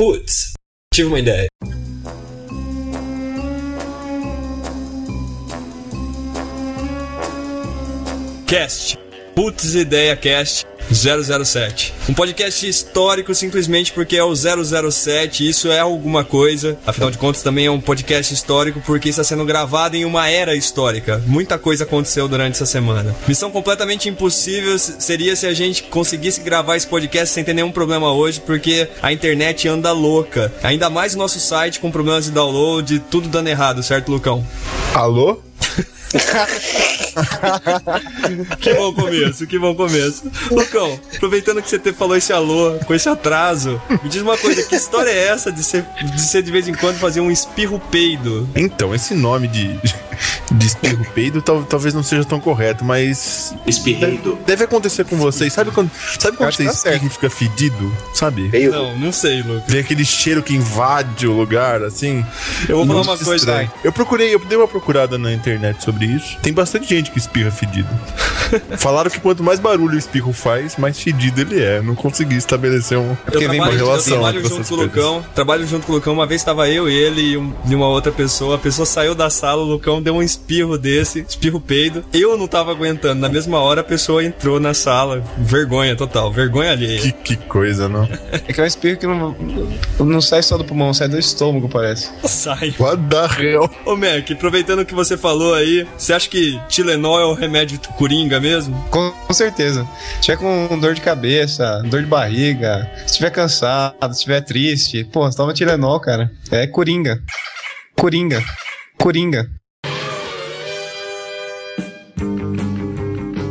[0.00, 0.54] Putz,
[0.94, 1.46] tive uma ideia.
[8.46, 8.98] Cast.
[9.34, 11.92] Putz Ideia Cast 007.
[12.08, 16.78] Um podcast histórico simplesmente porque é o 007, isso é alguma coisa.
[16.86, 20.54] Afinal de contas, também é um podcast histórico porque está sendo gravado em uma era
[20.54, 21.22] histórica.
[21.26, 23.14] Muita coisa aconteceu durante essa semana.
[23.28, 28.12] Missão completamente impossível seria se a gente conseguisse gravar esse podcast sem ter nenhum problema
[28.12, 30.52] hoje, porque a internet anda louca.
[30.62, 34.46] Ainda mais o nosso site com problemas de download, tudo dando errado, certo, Lucão?
[34.94, 35.49] Alô?
[38.60, 40.30] que bom começo, que bom começo.
[40.50, 44.62] Lucão, aproveitando que você te falou esse alô com esse atraso, me diz uma coisa,
[44.62, 47.80] que história é essa de ser de, ser de vez em quando fazer um espirro
[47.90, 48.48] peido?
[48.54, 49.78] Então, esse nome de,
[50.50, 53.54] de espirro peido tal, talvez não seja tão correto, mas.
[53.66, 54.32] Espirreido.
[54.32, 55.52] Deve, deve acontecer com vocês.
[55.52, 57.92] Sabe quando, sabe quando você tá espirra e fica fedido?
[58.14, 58.48] Sabe?
[58.48, 58.72] Peio.
[58.72, 59.64] Não, não sei, Lucas.
[59.66, 62.24] Vem aquele cheiro que invade o lugar, assim.
[62.68, 63.36] Eu vou falar uma coisa.
[63.36, 63.72] estranho.
[63.84, 66.36] Eu procurei, eu dei uma procurada na internet sobre isso.
[66.42, 67.88] Tem bastante gente que espirra fedido.
[68.78, 71.80] Falaram que quanto mais barulho o espirro faz, mais fedido ele é.
[71.80, 74.78] Não consegui estabelecer um, Eu uma trabalho, eu relação trabalho entre junto com o.
[74.78, 75.24] Lucão.
[75.34, 76.12] Trabalho junto com o Lucão.
[76.14, 78.56] Uma vez estava eu, ele e, um- e uma outra pessoa.
[78.56, 82.04] A pessoa saiu da sala, o Lucão deu um espirro desse, espirro peido.
[82.12, 83.20] Eu não tava aguentando.
[83.20, 85.22] Na mesma hora a pessoa entrou na sala.
[85.38, 87.00] Vergonha total, vergonha alheia.
[87.00, 88.08] Que, que coisa, não?
[88.32, 89.36] É que é um espirro que não,
[89.98, 92.10] não sai só do pulmão, sai do estômago, parece.
[92.24, 92.74] Sai.
[92.78, 93.70] What the hell?
[93.84, 98.40] Ô Mac, aproveitando que você falou aí, você acha que Tilenol é o remédio coringa
[98.40, 98.74] mesmo?
[98.90, 99.86] Com, com certeza.
[100.16, 105.04] Se tiver com dor de cabeça, dor de barriga, se tiver cansado, se estiver triste,
[105.04, 106.30] pô, toma Tilenol, cara.
[106.50, 107.22] É coringa.
[107.94, 108.42] Coringa.
[108.96, 109.59] Coringa.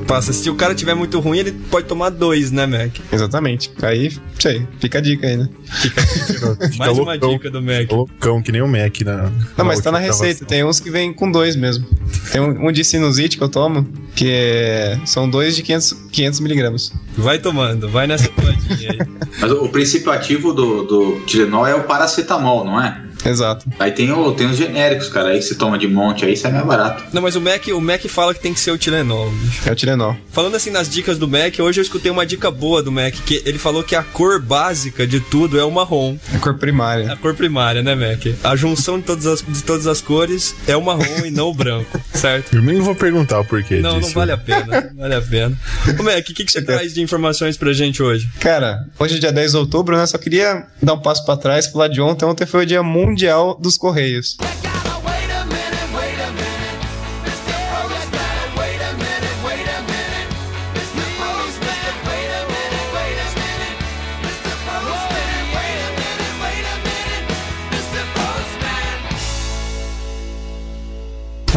[0.09, 2.95] Passa, se o cara tiver muito ruim, ele pode tomar dois, né, Mac?
[3.11, 3.71] Exatamente.
[3.79, 5.47] Aí, sei, fica a dica aí, né?
[5.65, 7.33] Fica, Fica mais uma loucão.
[7.33, 7.91] dica do Mac.
[7.91, 9.31] Loucão, que nem o Mac na.
[9.55, 10.45] Não, mas tá na receita.
[10.45, 11.85] Tem uns que vem com dois mesmo.
[12.31, 16.39] Tem um, um de sinusite que eu tomo, que é, são dois de 500, 500
[16.39, 16.91] miligramas.
[17.15, 18.99] Vai tomando, vai nessa toadinha aí.
[19.39, 22.99] Mas o, o princípio ativo do, do Tilenol é o paracetamol, não é?
[23.25, 23.65] Exato.
[23.79, 25.29] Aí tem, o, tem os genéricos, cara.
[25.29, 27.03] Aí você toma de monte aí, sai mais barato.
[27.13, 29.29] Não, mas o Mac, o Mac fala que tem que ser o Tilenol.
[29.31, 29.67] bicho.
[29.67, 30.15] É o Tilenol.
[30.31, 33.41] Falando assim nas dicas do Mac, hoje eu escutei uma dica boa do Mac, que
[33.45, 36.17] ele falou que a cor básica de tudo é o marrom.
[36.33, 37.11] É cor primária.
[37.11, 38.25] A cor primária, né, Mac?
[38.43, 41.53] A junção de todas as, de todas as cores é o marrom e não o
[41.53, 42.55] branco, certo?
[42.55, 44.09] Eu nem vou perguntar o porquê Não, disso.
[44.09, 45.57] não vale a pena, não vale a pena.
[45.99, 48.29] Ô, Mac, o que, que você traz de informações pra gente hoje?
[48.39, 50.05] Cara, hoje é dia 10 de outubro, né?
[50.05, 52.25] Só queria dar um passo pra trás, falar de ontem.
[52.25, 54.37] Ontem foi o dia mundial dos Correios.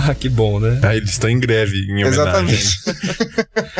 [0.05, 0.81] Ah, que bom, né?
[0.83, 2.09] Aí eles estão em greve, em homenagem.
[2.09, 2.81] Exatamente.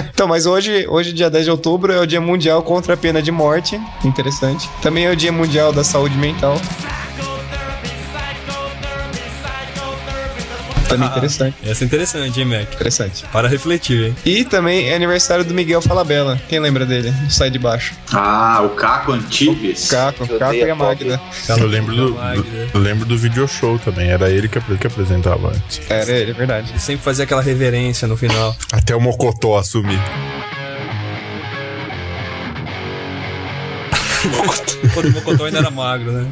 [0.15, 3.21] então, mas hoje, hoje, dia 10 de outubro, é o dia mundial contra a pena
[3.21, 3.81] de morte.
[4.05, 4.71] Interessante.
[4.81, 6.61] Também é o dia mundial da saúde mental.
[10.97, 11.56] Também interessante.
[11.64, 12.72] Essa é interessante, hein, Mac?
[12.75, 13.25] Interessante.
[13.32, 14.16] Para refletir, hein?
[14.25, 16.41] E também é aniversário do Miguel Falabella.
[16.48, 17.12] Quem lembra dele?
[17.30, 17.94] Sai de baixo.
[18.12, 19.88] Ah, o Caco Antibes.
[19.88, 20.75] Caco, Eu Caco e a.
[20.75, 21.20] Magda.
[21.48, 24.08] Eu lembro do, do- eu lembro do video show também.
[24.10, 25.81] Era ele que, que apresentava antes.
[25.88, 26.70] Era ele, é verdade.
[26.70, 28.54] Ele sempre fazia aquela reverência no final.
[28.72, 30.00] Até o Mocotó assumir.
[34.94, 36.26] Quando o Mocotó ainda era magro, né?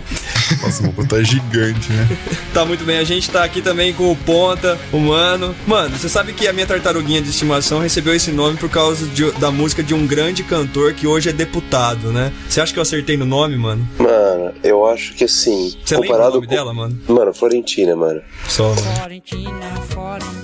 [0.63, 2.09] Nossa, o Mocotó é gigante, né?
[2.53, 5.55] Tá muito bem, a gente tá aqui também com o Ponta, o Mano.
[5.67, 9.31] Mano, você sabe que a minha tartaruguinha de estimação recebeu esse nome por causa de-
[9.33, 12.33] da música de um grande cantor que hoje é deputado, né?
[12.49, 13.89] Você acha que eu acertei no nome, mano?
[13.99, 16.55] Mano, eu acho que assim, Você lembra o comparado nome com...
[16.55, 16.99] dela, mano?
[17.09, 18.21] Mano, Florentina, mano.
[18.49, 18.81] Só, mano.
[18.97, 19.51] Florentina,
[19.89, 20.40] Florentina.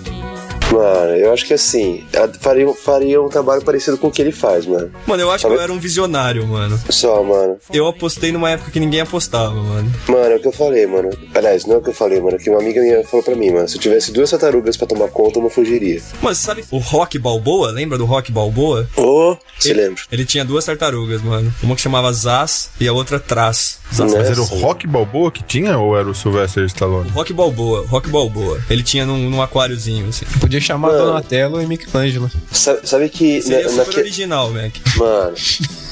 [0.72, 2.04] Mano, eu acho que assim,
[2.40, 4.90] faria, faria um trabalho parecido com o que ele faz, mano.
[5.06, 6.78] Mano, eu acho que eu era um visionário, mano.
[6.90, 7.56] Só, mano.
[7.72, 9.92] Eu apostei numa época que ninguém apostava, mano.
[10.08, 11.10] Mano, é o que eu falei, mano.
[11.34, 12.38] Aliás, não é o que eu falei, mano.
[12.38, 13.68] Que uma amiga minha falou pra mim, mano.
[13.68, 16.02] Se eu tivesse duas tartarugas pra tomar conta, eu não fugiria.
[16.20, 17.70] Mano, você sabe o Rock Balboa?
[17.70, 18.88] Lembra do Rock Balboa?
[18.96, 20.02] Ô, se lembra.
[20.10, 21.52] Ele tinha duas tartarugas, mano.
[21.62, 23.78] Uma que chamava Zaz e a outra Traz.
[23.94, 24.12] Zaz.
[24.12, 24.44] Mas era o.
[24.44, 27.10] Rock Balboa que tinha ou era o Sylvester Stallone?
[27.10, 28.60] Rock Balboa, Rock Balboa.
[28.68, 30.24] Ele tinha num, num aquáriozinho, assim.
[30.40, 31.04] Podia chamar Mano.
[31.06, 32.30] Donatello e Michelangelo.
[32.50, 33.40] Sabe, sabe que.
[33.42, 34.72] Seria na- naque- original, Mac.
[34.96, 35.34] Mano,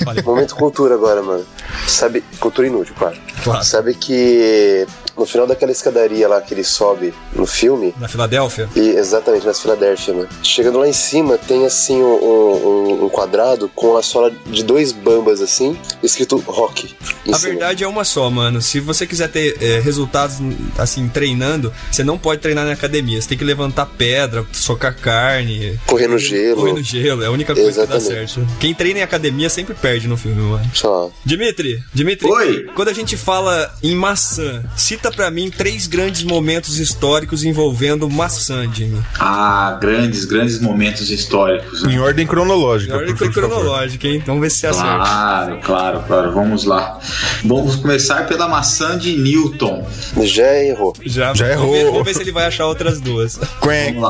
[0.06, 1.44] Olha, momento cultura agora, mano.
[1.86, 2.22] Sabe.
[2.40, 3.16] Cultura inútil, claro.
[3.42, 3.64] claro.
[3.64, 8.68] Sabe que no final daquela escadaria lá que ele sobe no filme, Na Filadélfia.
[8.74, 10.28] e exatamente nas Filadélfia, mano.
[10.42, 14.92] Chegando lá em cima, tem assim um, um- um quadrado com a sola de dois
[14.92, 16.94] bambas assim, escrito rock.
[17.02, 17.38] A cima.
[17.50, 18.60] verdade é uma só, mano.
[18.60, 20.36] Se você quiser ter é, resultados,
[20.78, 23.20] assim, treinando, você não pode treinar na academia.
[23.20, 26.56] Você tem que levantar pedra, socar carne, Correr no gelo.
[26.60, 27.22] correr no gelo.
[27.22, 28.32] É a única coisa que dá Exatamente.
[28.34, 28.48] certo.
[28.58, 30.70] Quem treina em academia sempre perde no filme, mano.
[30.74, 31.10] Só.
[31.24, 32.66] Dimitri, Dimitri, Oi.
[32.74, 34.62] quando a gente fala em maçã,
[35.04, 39.02] cita pra mim três grandes momentos históricos envolvendo maçã, Jimmy.
[39.20, 41.82] Ah, grandes, grandes momentos históricos.
[41.82, 41.92] né?
[41.94, 42.92] Em ordem cronológica.
[42.94, 44.22] Na ordem por cronológica, hein?
[44.24, 44.94] Vamos ver se você acerta.
[44.96, 46.32] Claro, claro, claro.
[46.32, 46.98] Vamos lá.
[47.44, 49.86] Vamos começar pela maçã de Newton.
[50.22, 50.94] Já errou.
[51.04, 51.92] Já, Já vamos ver, errou.
[51.92, 53.36] vamos ver se ele vai achar outras duas.
[53.36, 53.48] Lá.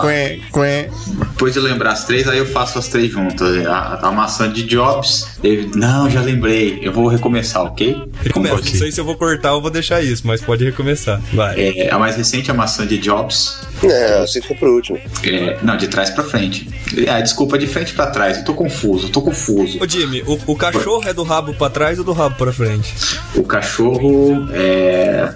[0.03, 0.91] quém, quém.
[1.33, 3.67] Depois de lembrar as três, aí eu faço as três juntas.
[3.67, 5.27] A, a maçã de Jobs.
[5.43, 6.79] ele- não, já lembrei.
[6.83, 7.97] Eu vou recomeçar, ok?
[8.23, 8.55] Recomeça.
[8.57, 10.84] Não sei se eu vou cortar ou vou deixar isso, mas pode recomeçar.
[11.33, 11.61] Vai.
[11.79, 13.59] É, a mais recente, a maçã de Jobs.
[13.83, 14.99] É, assim ficou por último.
[15.25, 16.69] É, não, de trás pra frente.
[17.09, 18.39] Ah, desculpa, de frente pra trás.
[18.39, 19.79] Eu tô confuso, eu tô confuso.
[19.83, 22.95] Ô Jimmy, o, o cachorro é do rabo pra trás ou do rabo pra frente?
[23.35, 25.33] O cachorro é.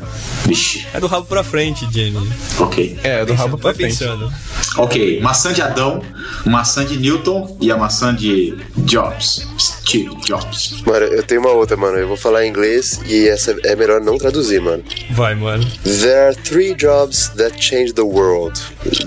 [0.47, 2.27] Vixe, É do rabo pra frente, Jimmy.
[2.59, 2.99] ok.
[3.03, 3.99] É, do rabo pra frente.
[3.99, 4.33] pensando.
[4.77, 6.03] Ok, maçã de Adão,
[6.47, 9.47] maçã de Newton e a maçã de Jobs.
[9.89, 10.83] Steve Jobs.
[10.85, 11.97] Mano, eu tenho uma outra, mano.
[11.97, 14.85] Eu vou falar em inglês e essa é melhor não traduzir, mano.
[15.13, 15.65] Vai, mano.
[15.83, 18.61] There are three jobs that change the world: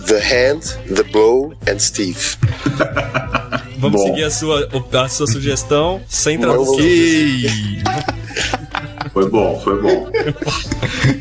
[0.07, 0.61] the hand,
[0.91, 2.35] the blow, and Steve.
[3.77, 4.07] Vamos Bom.
[4.07, 6.39] seguir a sua, a sua sugestão sem.
[6.79, 7.83] Ih,
[9.13, 10.09] Foi bom, foi bom.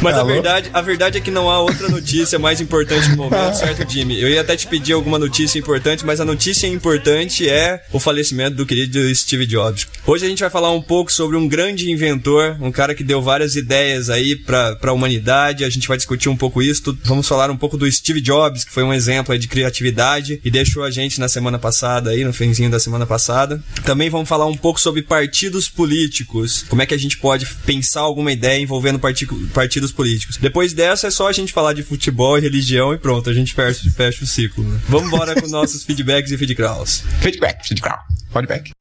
[0.00, 0.28] Mas a Alô?
[0.28, 4.20] verdade, a verdade é que não há outra notícia mais importante no momento, certo, Jimmy?
[4.20, 8.56] Eu ia até te pedir alguma notícia importante, mas a notícia importante é o falecimento
[8.56, 9.86] do querido Steve Jobs.
[10.08, 13.20] Hoje a gente vai falar um pouco sobre um grande inventor, um cara que deu
[13.20, 15.64] várias ideias aí pra, pra humanidade.
[15.64, 16.96] A gente vai discutir um pouco isso.
[17.02, 20.84] Vamos falar um pouco do Steve Jobs, que foi um exemplo de criatividade e deixou
[20.84, 23.60] a gente na semana passada aí, no finzinho da semana passada.
[23.84, 26.64] Também vamos falar um pouco sobre partidos políticos.
[26.68, 30.36] Como é que a gente pode pensar alguma ideia envolvendo parti- partidos políticos.
[30.36, 33.52] Depois dessa é só a gente falar de futebol e religião e pronto, a gente
[33.52, 34.62] fecha, fecha o ciclo.
[34.62, 34.78] Né?
[34.88, 37.02] Vamos embora com nossos feedbacks e feedcrawls.
[37.20, 37.98] Feedback, feedback.
[38.32, 38.72] Feedback.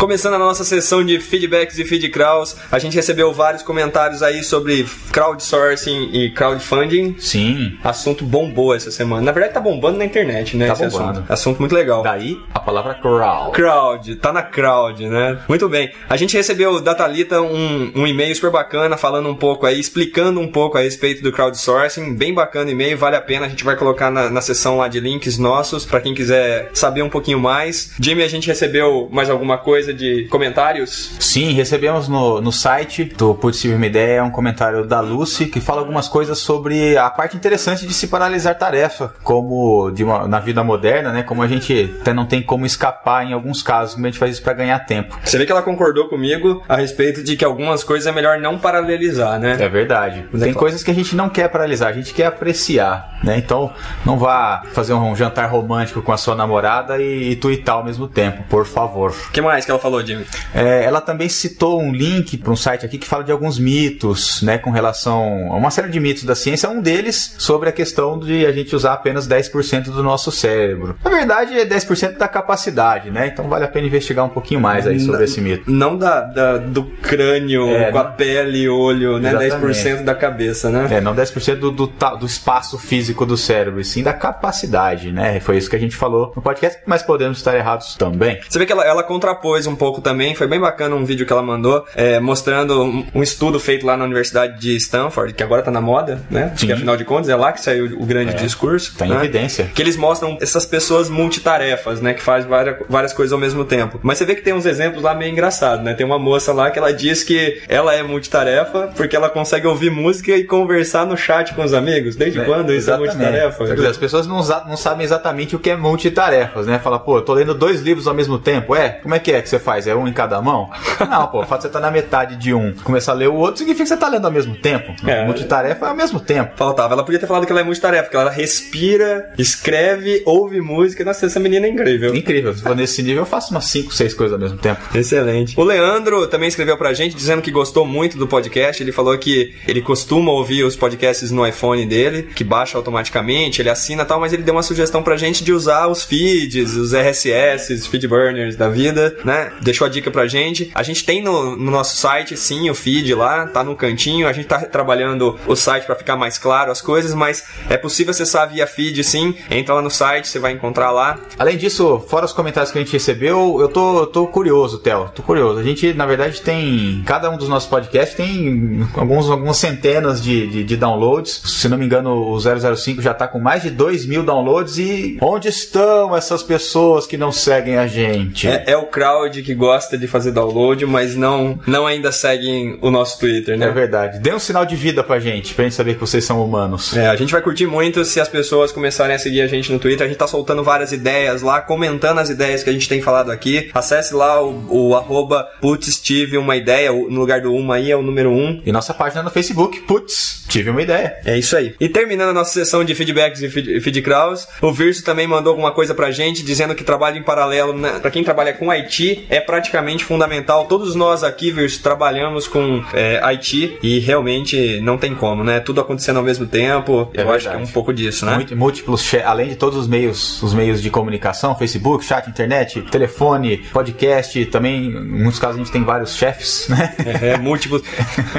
[0.00, 4.84] Começando a nossa sessão de feedbacks e feedcrawls, a gente recebeu vários comentários aí sobre
[5.12, 7.14] crowdsourcing e crowdfunding.
[7.20, 7.78] Sim.
[7.84, 9.22] Assunto bombou essa semana.
[9.22, 10.66] Na verdade tá bombando na internet, né?
[10.66, 11.20] Tá bombando.
[11.20, 11.32] Assunto.
[11.32, 12.02] assunto muito legal.
[12.02, 13.52] Daí a palavra crowd.
[13.52, 15.38] Crowd, tá na crowd, né?
[15.48, 15.92] Muito bem.
[16.08, 20.40] A gente recebeu da Thalita um, um e-mail super bacana, falando um pouco aí, explicando
[20.40, 22.16] um pouco a respeito do crowdsourcing.
[22.16, 23.46] Bem bacana o e-mail, vale a pena.
[23.46, 27.02] A gente vai colocar na, na seção lá de links nossos, pra quem quiser saber
[27.02, 27.92] um pouquinho mais.
[28.00, 31.12] Jimmy, a gente recebeu mais alguma coisa de comentários?
[31.20, 35.60] Sim, recebemos no, no site do Putz Tive Uma Ideia um comentário da Lucy que
[35.60, 40.40] fala algumas coisas sobre a parte interessante de se paralisar tarefa, como de uma- na
[40.40, 41.22] vida moderna, né?
[41.22, 44.32] Como a gente até não tem como escapar em alguns casos, como a gente faz
[44.32, 45.18] isso pra ganhar tempo.
[45.24, 48.58] Você vê que ela concordou comigo a respeito de que algumas coisas é melhor não
[48.58, 49.56] paralelizar, né?
[49.60, 50.24] É verdade.
[50.32, 50.58] Mas é Tem claro.
[50.64, 53.36] coisas que a gente não quer paralisar, a gente quer apreciar, né?
[53.38, 53.70] Então,
[54.04, 58.08] não vá fazer um jantar romântico com a sua namorada e, e tuitar ao mesmo
[58.08, 59.14] tempo, por favor.
[59.28, 60.24] O que mais que ela falou, Jimmy?
[60.54, 64.42] É, ela também citou um link para um site aqui que fala de alguns mitos,
[64.42, 66.68] né, com relação a uma série de mitos da ciência.
[66.68, 70.96] Um deles sobre a questão de a gente usar apenas 10% do nosso cérebro.
[71.04, 73.26] Na verdade, é 10% da capacidade, né?
[73.26, 75.70] Então vale a pena investigar um pouquinho mais aí sobre esse mito.
[75.70, 79.30] Não da, da- do crânio É, com a pele olho, né?
[79.30, 79.78] Exatamente.
[79.78, 80.86] 10% da cabeça, né?
[80.90, 85.40] É, não 10% do, do, do espaço físico do cérebro, e sim da capacidade, né?
[85.40, 88.40] Foi isso que a gente falou no podcast, mas podemos estar errados também.
[88.48, 91.32] Você vê que ela, ela contrapôs um pouco também, foi bem bacana um vídeo que
[91.32, 95.62] ela mandou, é, mostrando um, um estudo feito lá na Universidade de Stanford, que agora
[95.62, 96.52] tá na moda, né?
[96.56, 96.66] Sim.
[96.66, 98.94] Que afinal de contas é lá que saiu o grande discurso.
[98.96, 99.16] Tá em né?
[99.16, 99.70] evidência.
[99.74, 102.14] Que eles mostram essas pessoas multitarefas, né?
[102.14, 103.98] Que fazem várias, várias coisas ao mesmo tempo.
[104.02, 105.94] Mas você vê que tem uns exemplos lá meio engraçados, né?
[105.94, 109.90] Tem uma moça lá que ela diz que ela é multitarefa porque ela consegue ouvir
[109.90, 112.16] música e conversar no chat com os amigos.
[112.16, 112.44] Desde né?
[112.44, 113.16] quando isso é Exatamente.
[113.16, 113.66] multitarefa?
[113.66, 114.36] Quer dizer, as pessoas não,
[114.66, 116.78] não sabem exatamente o que é multitarefas, né?
[116.78, 118.74] Fala, pô, eu tô lendo dois livros ao mesmo tempo.
[118.74, 119.86] É, Como é que é que você faz?
[119.86, 120.70] É um em cada mão?
[121.08, 123.34] Não, pô, o fato de você estar na metade de um começar a ler o
[123.34, 124.94] outro significa que você tá lendo ao mesmo tempo.
[125.06, 125.24] É.
[125.24, 126.52] Multitarefa é ao mesmo tempo.
[126.56, 126.94] Faltava.
[126.94, 131.04] Ela podia ter falado que ela é multitarefa, porque ela respira, escreve, ouve música.
[131.04, 132.14] Nossa, essa menina é incrível.
[132.14, 132.54] Incrível.
[132.54, 134.80] Se for nesse nível, eu faço umas 5, 6 coisas ao mesmo tempo.
[134.94, 135.58] Excelente.
[135.58, 138.82] O Leandro também escreveu pra gente dizendo que gostou muito do podcast.
[138.82, 143.70] Ele falou que ele costuma ouvir os podcasts no iPhone dele, que baixa automaticamente, ele
[143.70, 146.92] assina e tal, mas ele deu uma sugestão pra gente de usar os feeds, os
[146.92, 148.87] RSS, os feedburners da vida,
[149.24, 149.52] né?
[149.60, 150.70] Deixou a dica pra gente.
[150.74, 154.28] A gente tem no, no nosso site, sim, o feed lá, tá no cantinho.
[154.28, 158.10] A gente tá trabalhando o site pra ficar mais claro as coisas, mas é possível
[158.10, 159.34] acessar via feed, sim.
[159.50, 161.18] Entra lá no site, você vai encontrar lá.
[161.38, 165.10] Além disso, fora os comentários que a gente recebeu, eu tô, tô curioso, Theo.
[165.14, 165.58] Tô curioso.
[165.58, 167.02] A gente, na verdade, tem.
[167.06, 171.42] Cada um dos nossos podcasts tem alguns, algumas centenas de, de, de downloads.
[171.44, 174.78] Se não me engano, o 005 já tá com mais de 2 mil downloads.
[174.78, 178.46] E onde estão essas pessoas que não seguem a gente?
[178.46, 182.90] É, é o crowd que gosta de fazer download, mas não, não ainda seguem o
[182.90, 183.66] nosso Twitter, né?
[183.66, 184.18] É verdade.
[184.18, 186.96] Dê um sinal de vida pra gente, pra gente saber que vocês são humanos.
[186.96, 189.78] É, a gente vai curtir muito se as pessoas começarem a seguir a gente no
[189.78, 190.04] Twitter.
[190.04, 193.30] A gente tá soltando várias ideias lá, comentando as ideias que a gente tem falado
[193.30, 193.70] aqui.
[193.74, 196.92] Acesse lá o, o arroba putz, tive uma ideia.
[196.92, 198.62] No lugar do uma aí é o número um.
[198.64, 201.16] E nossa página no Facebook, putz, tive uma ideia.
[201.24, 201.74] É isso aí.
[201.80, 205.50] E terminando a nossa sessão de feedbacks e feed, feed crawls, o Virso também mandou
[205.50, 209.26] alguma coisa pra gente, dizendo que trabalho em paralelo, né, pra quem trabalha com IT,
[209.28, 210.66] é praticamente fundamental.
[210.66, 215.60] Todos nós aqui, Virso, trabalhamos com é, IT e realmente não tem como, né?
[215.60, 217.10] Tudo acontecendo ao mesmo tempo.
[217.14, 217.62] É Eu acho que é verdade.
[217.70, 218.34] um pouco disso, né?
[218.34, 222.82] Muito- múltiplos, che- além de todos os meios, os meios de comunicação, Facebook, chat, internet,
[222.82, 226.94] telefone, podcast, também, em muitos casos a gente tem vários chefes, né?
[227.22, 227.82] É, múltiplos,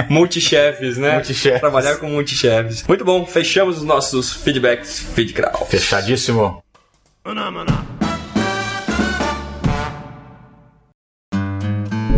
[0.10, 1.14] multichefes, né?
[1.14, 1.60] Multichefes.
[1.60, 2.84] Trabalhar com multichefes.
[2.88, 5.34] Muito bom, fechamos os nossos feedbacks, feed.
[5.70, 6.64] Fechadíssimo.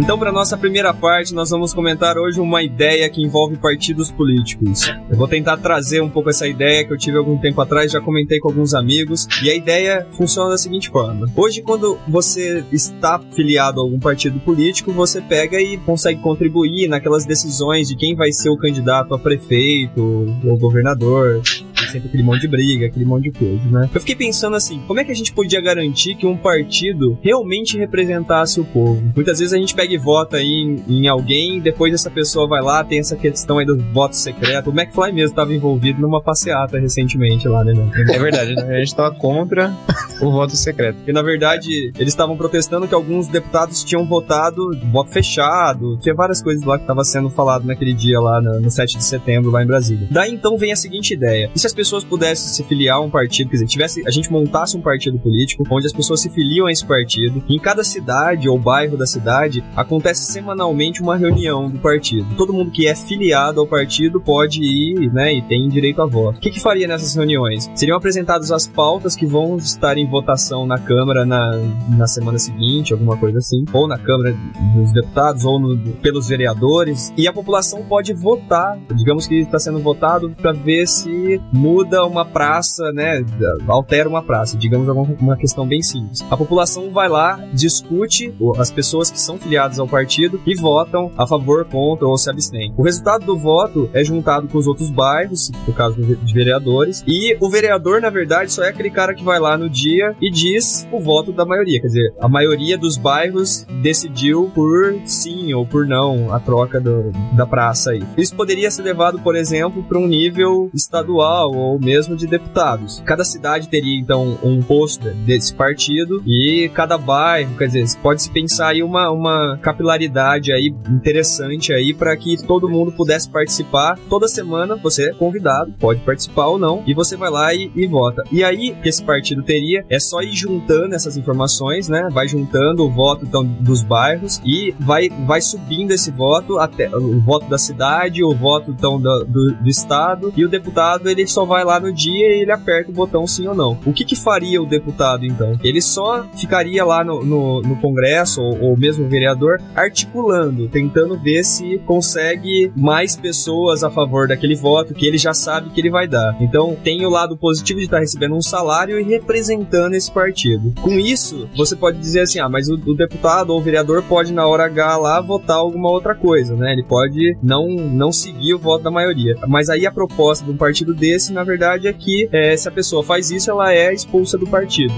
[0.01, 4.91] Então, para nossa primeira parte, nós vamos comentar hoje uma ideia que envolve partidos políticos.
[5.07, 8.01] Eu vou tentar trazer um pouco essa ideia que eu tive algum tempo atrás, já
[8.01, 13.19] comentei com alguns amigos, e a ideia funciona da seguinte forma: hoje, quando você está
[13.31, 18.31] filiado a algum partido político, você pega e consegue contribuir naquelas decisões de quem vai
[18.31, 20.01] ser o candidato a prefeito
[20.43, 21.43] ou governador.
[21.91, 23.89] Sempre aquele monte de briga, aquele monte de coisa, né?
[23.93, 27.77] Eu fiquei pensando assim, como é que a gente podia garantir que um partido realmente
[27.77, 29.01] representasse o povo?
[29.15, 32.61] Muitas vezes a gente pega e vota aí em, em alguém, depois essa pessoa vai
[32.61, 34.69] lá, tem essa questão aí do voto secreto.
[34.69, 37.73] O McFly mesmo estava envolvido numa passeata recentemente lá, né?
[38.09, 38.75] É verdade, né?
[38.75, 39.75] a gente tava contra
[40.21, 40.97] o voto secreto.
[40.97, 46.41] Porque na verdade eles estavam protestando que alguns deputados tinham votado voto fechado, tinha várias
[46.41, 49.63] coisas lá que estava sendo falado naquele dia lá no, no 7 de setembro lá
[49.63, 50.07] em Brasília.
[50.09, 53.09] Daí então vem a seguinte ideia: e se as pessoas pudessem se filiar a um
[53.09, 56.67] partido, quer dizer, tivesse, a gente montasse um partido político onde as pessoas se filiam
[56.67, 61.79] a esse partido, em cada cidade ou bairro da cidade acontece semanalmente uma reunião do
[61.79, 62.35] partido.
[62.35, 66.37] Todo mundo que é filiado ao partido pode ir, né, e tem direito a voto.
[66.37, 67.69] O que, que faria nessas reuniões?
[67.73, 71.51] Seriam apresentadas as pautas que vão estar em votação na Câmara na,
[71.97, 74.35] na semana seguinte, alguma coisa assim, ou na Câmara
[74.75, 78.77] dos Deputados, ou no- pelos vereadores, e a população pode votar.
[78.95, 83.23] Digamos que está sendo votado para ver se muda uma praça, né,
[83.67, 86.19] altera uma praça, digamos alguma uma questão bem simples.
[86.29, 91.25] A população vai lá, discute as pessoas que são filiadas ao partido e votam a
[91.27, 92.73] favor, contra ou se abstêm.
[92.77, 97.35] O resultado do voto é juntado com os outros bairros, no caso de vereadores, e
[97.39, 100.87] o vereador, na verdade, só é aquele cara que vai lá no dia e diz
[100.91, 101.79] o voto da maioria.
[101.81, 107.11] Quer dizer, a maioria dos bairros decidiu por sim ou por não a troca do-
[107.35, 108.03] da praça aí.
[108.17, 113.01] Isso poderia ser levado, por exemplo, para um nível estadual ou mesmo de deputados.
[113.05, 118.31] Cada cidade teria então um posto desse partido e cada bairro, quer dizer, pode se
[118.31, 123.97] pensar aí uma, uma capilaridade aí interessante aí para que todo mundo pudesse participar.
[124.09, 127.87] Toda semana você é convidado, pode participar ou não, e você vai lá e, e
[127.87, 128.23] vota.
[128.31, 132.07] E aí que esse partido teria é só ir juntando essas informações, né?
[132.11, 137.19] Vai juntando o voto então, dos bairros e vai, vai subindo esse voto até o
[137.19, 141.45] voto da cidade, o voto então do, do, do estado e o deputado ele só
[141.51, 143.77] vai lá no dia e ele aperta o botão sim ou não.
[143.85, 145.59] O que que faria o deputado então?
[145.61, 151.19] Ele só ficaria lá no, no, no Congresso ou, ou mesmo o vereador articulando, tentando
[151.19, 155.89] ver se consegue mais pessoas a favor daquele voto que ele já sabe que ele
[155.89, 156.37] vai dar.
[156.39, 160.73] Então tem o lado positivo de estar recebendo um salário e representando esse partido.
[160.81, 164.31] Com isso, você pode dizer assim: ah, mas o, o deputado ou o vereador pode
[164.31, 166.71] na hora H lá votar alguma outra coisa, né?
[166.71, 169.35] Ele pode não, não seguir o voto da maioria.
[169.49, 172.67] Mas aí a proposta de um partido desse, acontece, na verdade, é que é, se
[172.67, 174.93] a pessoa faz isso, ela é expulsa do partido.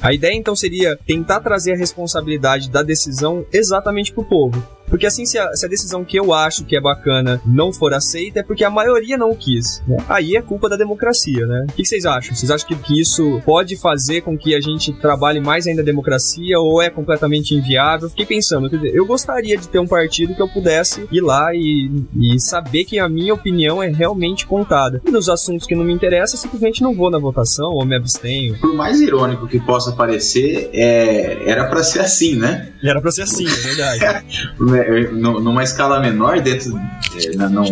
[0.00, 4.62] A ideia então seria tentar trazer a responsabilidade da decisão exatamente para o povo.
[4.94, 7.92] Porque assim, se a, se a decisão que eu acho que é bacana não for
[7.92, 9.82] aceita, é porque a maioria não quis.
[9.88, 9.96] né?
[10.08, 11.66] Aí é culpa da democracia, né?
[11.68, 12.32] O que vocês acham?
[12.32, 15.84] Vocês acham que, que isso pode fazer com que a gente trabalhe mais ainda a
[15.84, 18.08] democracia ou é completamente inviável?
[18.08, 21.52] Fiquei pensando, quer dizer, eu gostaria de ter um partido que eu pudesse ir lá
[21.52, 25.02] e, e saber que a minha opinião é realmente contada.
[25.04, 27.96] E nos assuntos que não me interessam, eu simplesmente não vou na votação ou me
[27.96, 28.56] abstenho.
[28.60, 32.68] Por mais irônico que possa parecer, é, era pra ser assim, né?
[32.80, 34.24] Era pra ser assim, é verdade.
[35.12, 36.78] Nu- numa escala menor, dentro
[37.16, 37.62] é, na- no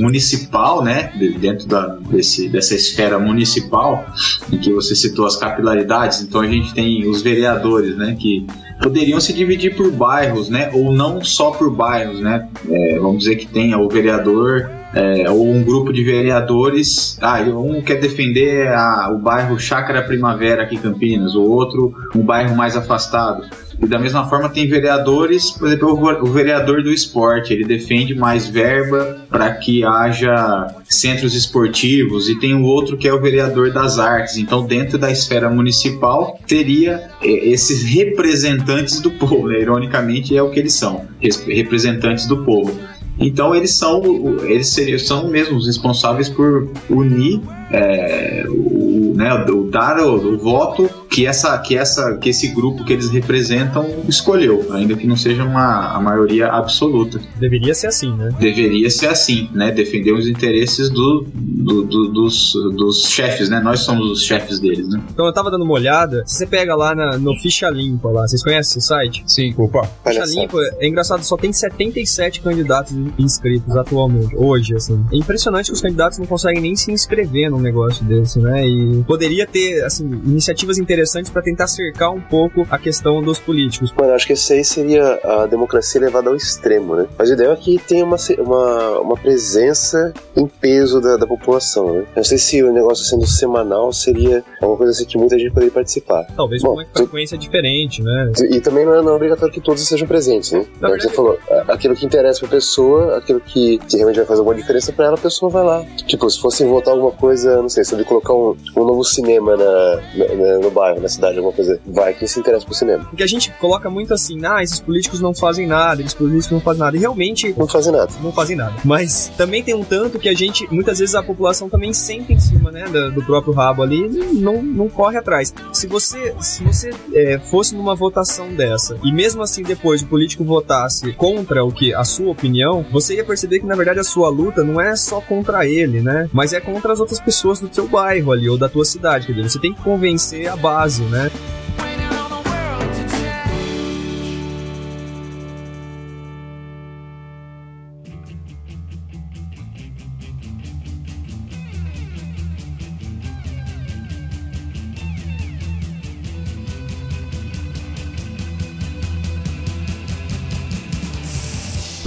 [0.00, 4.06] municipal, né, de- dentro da, desse, dessa esfera municipal,
[4.52, 8.46] em que você citou as capilaridades, então a gente tem os vereadores, né, que
[8.82, 13.36] poderiam se dividir por bairros, né, ou não só por bairros, né, É, vamos dizer
[13.36, 19.10] que tenha o vereador é, ou um grupo de vereadores, ah, um quer defender a-
[19.12, 23.44] o bairro Chácara Primavera aqui em Campinas, o outro um bairro mais afastado.
[23.82, 25.92] E da mesma forma tem vereadores, por exemplo,
[26.22, 32.54] o vereador do esporte, ele defende mais verba para que haja centros esportivos e tem
[32.54, 34.36] o outro que é o vereador das artes.
[34.36, 39.60] Então, dentro da esfera municipal, teria eh, esses representantes do povo, né?
[39.60, 42.78] ironicamente é o que eles são, res- representantes do povo.
[43.20, 44.02] Então eles são
[44.44, 50.38] eles seriam, são mesmo os responsáveis por unir é, o, né, o dar o, o
[50.38, 55.16] voto que essa que essa que esse grupo que eles representam escolheu, ainda que não
[55.16, 57.20] seja uma a maioria absoluta.
[57.38, 58.28] Deveria ser assim, né?
[58.38, 59.70] Deveria ser assim, né?
[59.72, 63.60] Defender os interesses do, do- do- dos, dos chefes, né?
[63.60, 65.00] Nós somos os chefes deles, né?
[65.12, 68.22] Então eu tava dando uma olhada, se você pega lá na- no Ficha Limpa lá,
[68.26, 69.22] vocês conhecem esse site?
[69.26, 69.52] Sim.
[69.56, 70.24] Opa, Ficha.
[70.26, 75.04] Limpa, é engraçado, só tem 77 candidatos inscritos atualmente, hoje, assim.
[75.12, 78.66] É impressionante que os candidatos não conseguem nem se inscrever num negócio desse, né?
[78.66, 83.92] E poderia ter, assim, iniciativas interessantes pra tentar cercar um pouco a questão dos políticos.
[83.96, 87.06] Mano, acho que esse aí seria a democracia levada ao extremo, né?
[87.18, 91.92] Mas o ideal é que tenha uma, uma, uma presença em peso da, da população,
[91.92, 91.98] né?
[92.00, 95.50] Eu não sei se o negócio sendo semanal seria uma coisa assim que muita gente
[95.50, 96.26] poderia participar.
[96.36, 98.32] Talvez Bom, com uma frequência diferente, né?
[98.50, 100.64] E também não é, não é obrigatório que todos estejam presentes, né?
[100.80, 101.38] Como você falou,
[101.68, 105.14] aquilo que interessa pra pessoa, aquilo que, que realmente vai fazer alguma diferença pra ela,
[105.14, 105.84] a pessoa vai lá.
[106.06, 109.96] Tipo, se fosse votar alguma coisa, não sei, sobre colocar um, um novo cinema na,
[110.36, 113.04] na- no bairro, na cidade, alguma coisa, vai que se interessa pro cinema.
[113.04, 116.60] Porque a gente coloca muito assim, ah, esses políticos não fazem nada, esses políticos não
[116.60, 116.96] fazem nada.
[116.96, 118.12] E realmente Não fazem nada.
[118.22, 118.74] não fazem nada.
[118.84, 122.38] Mas também tem um tanto que a gente, muitas vezes a população também senta em
[122.38, 125.52] cima, né, da- do, próprio rabo ali e não, não corre atrás.
[125.72, 130.44] Se você, se você é, fosse numa votação dessa e mesmo assim depois o político
[130.44, 134.28] votasse contra o que a sua opinião, você ia perceber que na verdade a sua
[134.28, 137.88] luta não é só contra ele, né, mas é contra as outras pessoas do seu
[137.88, 139.26] bairro ali ou da tua cidade.
[139.26, 141.30] Quer dizer, você tem que convencer a base, né?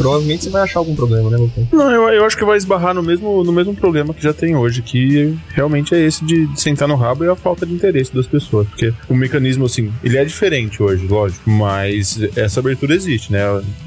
[0.04, 1.66] Provavelmente você vai achar algum problema, né, Lucas?
[1.72, 4.56] Não, eu, eu acho que vai esbarrar no mesmo, no mesmo problema que já tem
[4.56, 8.13] hoje, que realmente é esse de, de sentar no rabo e a falta de interesse
[8.13, 8.68] das pessoas.
[8.68, 13.39] Porque o mecanismo, assim, ele é diferente hoje, lógico, mas essa abertura existe, né?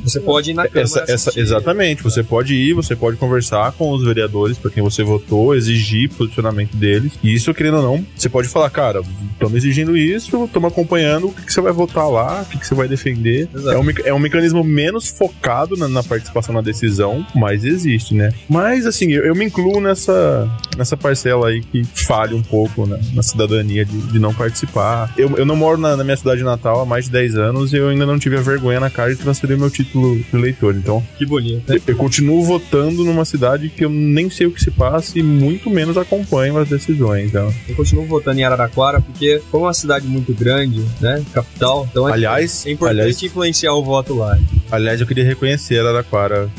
[0.02, 3.90] Você pode ir na Câmara Essa, essa, exatamente, você pode ir, você pode conversar com
[3.90, 7.12] os vereadores para quem você votou, exigir posicionamento deles.
[7.22, 9.02] E isso, querendo ou não, você pode falar, cara,
[9.32, 12.66] estamos exigindo isso, estamos acompanhando o que, que você vai votar lá, o que, que
[12.66, 13.48] você vai defender.
[13.54, 18.32] É um, é um mecanismo menos focado na, na participação na decisão, mas existe, né?
[18.48, 22.98] Mas assim, eu, eu me incluo nessa, nessa parcela aí que falha um pouco na,
[23.14, 25.12] na cidadania de, de não participar.
[25.16, 27.76] Eu, eu não moro na, na minha cidade natal há mais de 10 anos e
[27.76, 30.74] eu ainda não tive a vergonha na cara de transferir meu título de eleitor.
[30.76, 31.72] Então, Que bonito.
[31.72, 35.22] eu, eu continuo votando numa cidade que eu nem sei o que se passa e
[35.22, 37.28] muito menos acompanho as decisões.
[37.28, 37.52] Então.
[37.68, 42.08] Eu continuo votando em Araraquara porque, como é uma cidade muito grande, né, capital, então
[42.08, 44.38] é, Aliás, é importante aliás, influenciar o voto lá.
[44.70, 45.95] aliás, eu queria reconhecer Araraquara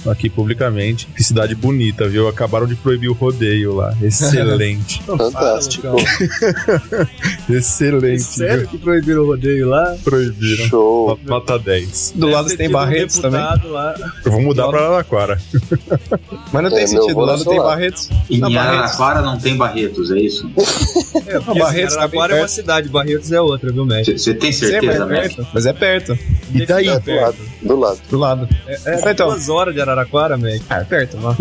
[0.09, 1.07] aqui publicamente.
[1.15, 2.27] Que cidade bonita, viu?
[2.27, 3.95] Acabaram de proibir o rodeio lá.
[4.01, 5.01] Excelente.
[5.03, 5.87] Fantástico.
[7.49, 8.21] Excelente.
[8.23, 8.67] Sério viu?
[8.69, 9.95] que proibiram o rodeio lá?
[10.03, 10.67] Proibiram.
[10.67, 11.19] Show.
[11.25, 12.13] Nota 10.
[12.15, 13.39] Do lado Deve ter tem tido um Barretos também.
[13.39, 13.95] Lá.
[14.25, 15.39] Eu vou mudar pra Araraquara.
[16.51, 17.65] Mas não tem É, meu sentido, do lado tem lá.
[17.65, 18.09] Barretos.
[18.29, 18.57] E Não, em.
[18.57, 20.49] Araraquara não tem Barretos, é isso?
[21.25, 24.17] É, porque, Barretos tá Araraquara é uma cidade, Barretos é outra, viu, México?
[24.17, 25.47] Você tem certeza, é perto.
[25.53, 26.17] Mas é perto.
[26.53, 26.87] E daí?
[26.87, 27.37] É, do lado.
[27.61, 27.99] Do lado.
[28.09, 28.49] Do lado.
[28.67, 29.26] É, Então.
[29.29, 30.65] Duas horas de Araraquara, México.
[30.69, 31.37] Ah, é perto, mano.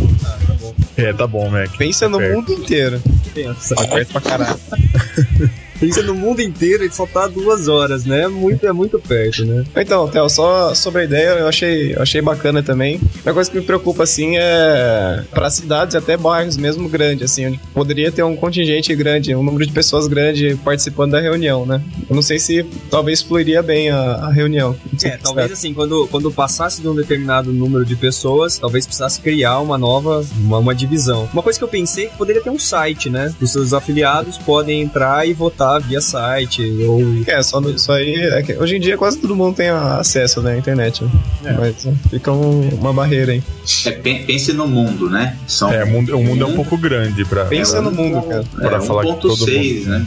[0.97, 1.77] É, tá bom, Mac.
[1.77, 2.35] Pensa no Perto.
[2.37, 3.01] mundo inteiro.
[3.35, 3.75] Pensa.
[3.79, 4.57] É perto pra caralho.
[5.79, 8.23] Pensa no mundo inteiro e só tá duas horas, né?
[8.23, 9.63] É muito, é muito perto, né?
[9.77, 12.99] Então, Theo, só sobre a ideia, eu achei, eu achei bacana também.
[13.27, 17.47] A coisa que me preocupa, assim, é para cidades e até bairros mesmo grandes, assim,
[17.49, 21.83] onde poderia ter um contingente grande, um número de pessoas grande participando da reunião, né?
[22.09, 24.75] Eu não sei se talvez fluiria bem a, a reunião.
[25.05, 29.61] É, talvez assim, quando, quando passasse de um determinado número de pessoas, talvez precisasse criar
[29.61, 31.29] uma nova, uma, uma divisão.
[31.33, 33.35] Uma coisa que eu pensei é que poderia ter um site, né?
[33.41, 37.01] Os seus afiliados podem entrar e votar via site, ou...
[37.27, 38.15] É, só no- isso aí.
[38.15, 41.05] é que hoje em dia quase todo mundo tem acesso né, à internet.
[41.43, 41.57] né?
[41.59, 43.43] Mas é, fica um- uma barreira aí.
[43.85, 45.37] É, pen- pense no mundo, né?
[45.47, 47.45] São É, o mundo, o mundo é um pouco grande pra.
[47.47, 48.45] Pensa no mundo, cara.
[48.55, 50.07] Pra é, falar que todo 1.6, mundo- né?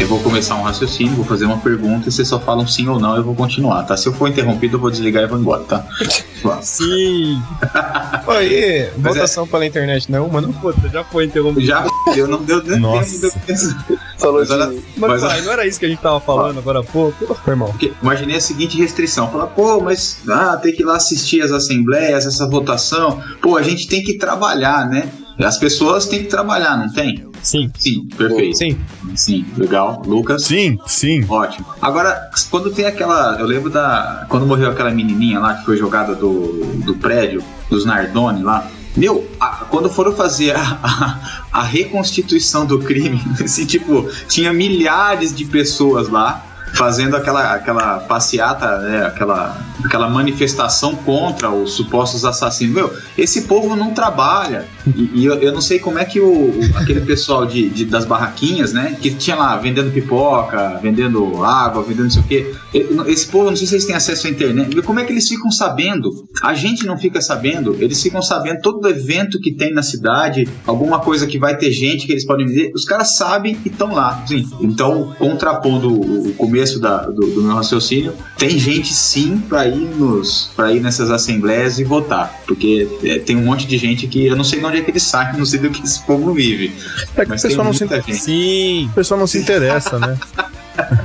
[0.00, 2.98] Eu vou começar um raciocínio, vou fazer uma pergunta e vocês só falam sim ou
[2.98, 3.98] não, eu vou continuar, tá?
[3.98, 5.84] Se eu for interrompido, eu vou desligar e vou embora, tá?
[6.62, 7.40] Sim!
[8.26, 10.52] Oi, votação pela internet não é uma, não?
[10.54, 11.66] Puta, já foi interrompido.
[11.66, 13.10] Já deu, não deu nem Nossa.
[13.10, 13.86] tempo de eu pensar.
[14.18, 14.48] Falou Mas.
[14.48, 17.34] Mas, Mas- pai, não era isso que a gente tava falando agora há pouco?
[17.34, 17.74] Foi mal.
[18.02, 22.24] Imaginei a seguinte restrição: falar, pô, mas ah, tem que ir lá assistir as assembleias,
[22.24, 23.22] essa votação.
[23.42, 25.10] Pô, a gente tem que trabalhar, né?
[25.38, 27.29] As pessoas têm que trabalhar, não tem?
[27.42, 27.70] Sim.
[27.78, 28.56] Sim, perfeito.
[28.56, 28.78] Sim.
[29.14, 30.02] Sim, legal.
[30.06, 30.44] Lucas?
[30.44, 31.24] Sim, sim.
[31.28, 31.66] Ótimo.
[31.80, 33.36] Agora, quando tem aquela.
[33.38, 34.26] Eu lembro da.
[34.28, 38.66] Quando morreu aquela menininha lá que foi jogada do, do prédio, dos Nardoni lá.
[38.96, 41.18] Meu, a- quando foram fazer a, a,
[41.52, 48.78] a reconstituição do crime, assim, tipo, tinha milhares de pessoas lá fazendo aquela, aquela passeata,
[48.78, 52.74] né, aquela, aquela manifestação contra os supostos assassinos.
[52.74, 54.66] Meu, esse povo não trabalha.
[54.96, 57.84] E, e eu, eu não sei como é que o, o- aquele pessoal de, de-
[57.84, 62.52] das barraquinhas, né, que tinha lá vendendo pipoca, vendendo água, vendendo não sei o quê.
[63.06, 64.80] Esse povo, não sei se eles têm acesso à internet.
[64.82, 66.10] Como é que eles ficam sabendo?
[66.42, 67.76] A gente não fica sabendo.
[67.80, 72.06] Eles ficam sabendo todo evento que tem na cidade, alguma coisa que vai ter gente
[72.06, 72.72] que eles podem dizer.
[72.74, 74.24] Os caras sabem e estão lá.
[74.26, 74.48] Sim.
[74.60, 79.96] Então, contrapondo o o começo da- do, do meu raciocínio, tem gente sim para ir
[79.96, 84.26] nos para ir nessas assembleias e votar, porque é, tem um monte de gente que
[84.26, 86.32] eu não sei de onde é que eles saem, não sei do que esse povo
[86.32, 86.74] vive.
[87.16, 88.14] É que o pessoal não se, gente.
[88.14, 88.86] Sim!
[88.86, 90.18] o pessoal não se interessa, né?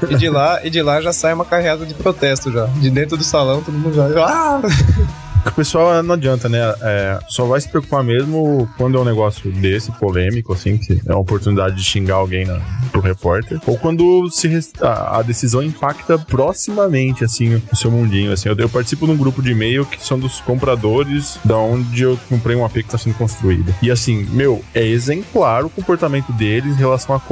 [0.09, 2.65] E de lá, e de lá já sai uma carreada de protesto já.
[2.65, 4.07] De dentro do salão, todo mundo já.
[4.25, 4.61] Ah!
[5.45, 6.59] O pessoal não adianta, né?
[6.81, 11.11] É, só vai se preocupar mesmo quando é um negócio desse, polêmico, assim, que é
[11.11, 12.59] uma oportunidade de xingar alguém na,
[12.91, 13.59] pro repórter.
[13.65, 14.49] Ou quando se
[14.81, 18.31] a, a decisão impacta proximamente, assim, o seu mundinho.
[18.31, 18.49] Assim.
[18.49, 22.19] Eu, eu participo de um grupo de e-mail que são dos compradores da onde eu
[22.27, 23.73] comprei um AP que tá sendo construído.
[23.81, 27.25] E assim, meu, é exemplar o comportamento deles em relação à Eles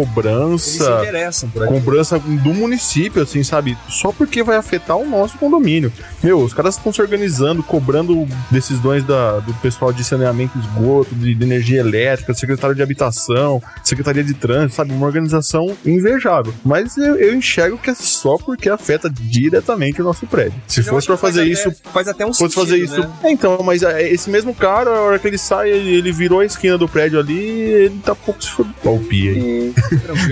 [0.61, 1.73] se cobrança interessam por aqui.
[1.73, 3.77] cobrança do município, assim, sabe?
[3.89, 5.91] Só porque vai afetar o nosso condomínio.
[6.21, 8.02] Meu, os caras estão se organizando, cobrando
[8.51, 14.23] decisões da, do pessoal de saneamento, esgoto, de, de energia elétrica, secretário de habitação, secretaria
[14.23, 14.91] de trânsito, sabe?
[14.93, 16.53] Uma organização invejável.
[16.63, 20.53] Mas eu, eu enxergo que é só porque afeta diretamente o nosso prédio.
[20.67, 22.99] Se Eu fosse que fazer faz isso, até- faz até um fosse fazer sentido, isso.
[23.01, 23.13] né?
[23.23, 26.39] É, então, mas é, esse mesmo cara, a hora que ele sai, ele, ele virou
[26.39, 28.75] a esquina do prédio ali, ele tá pouco se fodendo.
[28.85, 29.73] Ó, o Pia aí.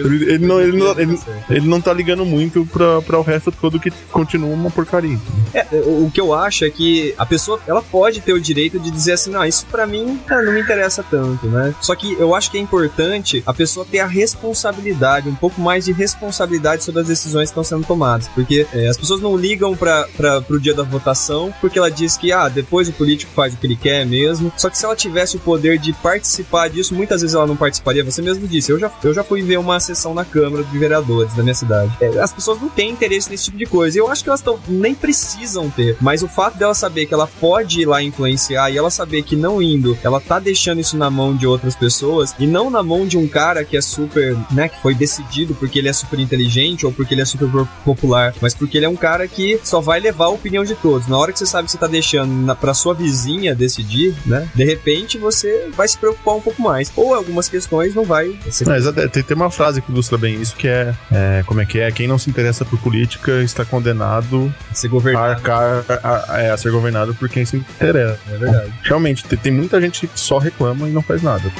[0.01, 3.21] Ele, ele não, ele, não, ele, Tá ele não tá ligando muito pra, pra o
[3.21, 5.17] resto todo que continua uma porcaria.
[5.53, 8.91] É, o que eu acho é que a pessoa ela pode ter o direito de
[8.91, 11.73] dizer assim, não, isso pra mim ah, não me interessa tanto, né?
[11.81, 15.85] Só que eu acho que é importante a pessoa ter a responsabilidade, um pouco mais
[15.85, 19.75] de responsabilidade sobre as decisões que estão sendo tomadas, porque é, as pessoas não ligam
[19.75, 20.07] para
[20.47, 23.67] pro dia da votação porque ela diz que ah, depois o político faz o que
[23.67, 24.51] ele quer mesmo.
[24.57, 28.03] Só que se ela tivesse o poder de participar disso, muitas vezes ela não participaria.
[28.03, 31.33] Você mesmo disse, eu já, eu já fui ver uma sessão na Câmara de Vereadores
[31.33, 31.91] da minha cidade.
[32.01, 33.97] É, as pessoas não têm interesse nesse tipo de coisa.
[33.97, 35.97] Eu acho que elas tão, nem precisam ter.
[36.01, 37.50] Mas o fato dela saber que ela pode
[37.81, 41.35] ir lá influenciar e ela saber que não indo, ela tá deixando isso na mão
[41.35, 44.81] de outras pessoas e não na mão de um cara que é super, né, que
[44.81, 48.53] foi decidido porque ele é super inteligente ou porque ele é super po- popular, mas
[48.53, 51.07] porque ele é um cara que só vai levar a opinião de todos.
[51.07, 54.47] Na hora que você sabe que você tá deixando na, pra sua vizinha decidir, né,
[54.53, 56.91] de repente você vai se preocupar um pouco mais.
[56.95, 58.37] Ou algumas questões não vai.
[58.47, 61.65] Exato, é, tem, tem uma frase que ilustra bem isso, que é, é, como é
[61.65, 65.29] que é, quem não se interessa por política está condenado a, governar.
[65.31, 68.19] arcar- a, a- é, a ser governado por quem se interessa.
[68.29, 68.73] É verdade.
[68.83, 71.51] Realmente, tem, muita gente que só reclama e não faz nada.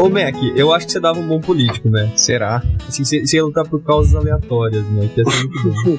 [0.00, 2.10] Ô, Mac, eu acho que você dava um bom político, né?
[2.14, 2.62] Será?
[2.86, 5.10] Assim, você você ia lutar por causas aleatórias, né?
[5.12, 5.98] Que ia ser muito bom.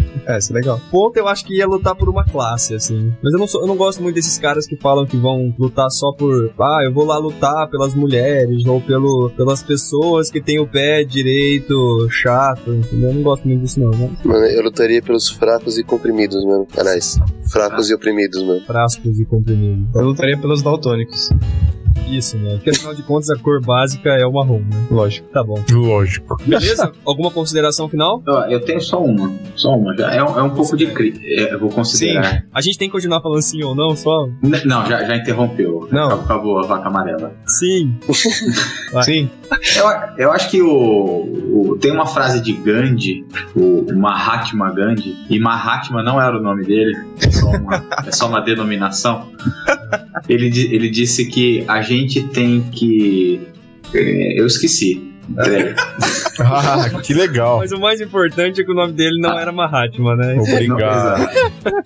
[0.26, 0.80] É, isso é legal.
[0.90, 3.12] ponto eu acho que ia lutar por uma classe, assim.
[3.22, 5.88] Mas eu não, sou, eu não gosto muito desses caras que falam que vão lutar
[5.90, 6.52] só por.
[6.58, 11.04] Ah, eu vou lá lutar pelas mulheres ou pelo, pelas pessoas que têm o pé
[11.04, 13.10] direito chato, entendeu?
[13.10, 14.10] Eu não gosto muito disso, não, né?
[14.24, 16.66] Mano, eu lutaria pelos fracos e comprimidos, mano.
[16.76, 17.18] Aliás,
[17.50, 18.60] fracos e oprimidos, mano.
[18.66, 19.94] Frascos e comprimidos.
[19.94, 21.30] Eu lutaria pelos daltônicos.
[22.08, 22.54] Isso, né?
[22.54, 24.86] Porque afinal de contas a cor básica é o marrom, né?
[24.90, 25.28] Lógico.
[25.32, 25.62] Tá bom.
[25.70, 26.36] Lógico.
[26.46, 26.92] Beleza?
[27.04, 28.22] Alguma consideração final?
[28.48, 29.32] Eu tenho só uma.
[29.56, 29.96] Só uma.
[29.96, 30.12] Já.
[30.14, 31.14] É, um- é um pouco de cri...
[31.24, 32.44] é, eu vou considerar.
[32.52, 34.28] A gente tem que continuar falando sim ou não, só?
[34.42, 35.88] N- Não, já, já interrompeu.
[35.90, 36.06] Não.
[36.06, 37.32] Acabou, acabou a vaca amarela.
[37.46, 37.96] Sim.
[39.02, 39.28] Sim.
[39.76, 39.86] Eu,
[40.26, 40.68] eu acho que o,
[41.70, 46.64] o- tem uma frase de Gandhi, o Mahatma Gandhi, e Mahatma não era o nome
[46.64, 49.28] dele, é só uma, é só uma denominação.
[50.28, 53.40] Ele, ele disse que a gente tem que.
[53.94, 55.02] é, Eu esqueci.
[56.38, 57.58] Ah, que legal.
[57.58, 60.36] Mas o mais importante é que o nome dele não era Mahatma, né?
[60.38, 61.18] Obrigado.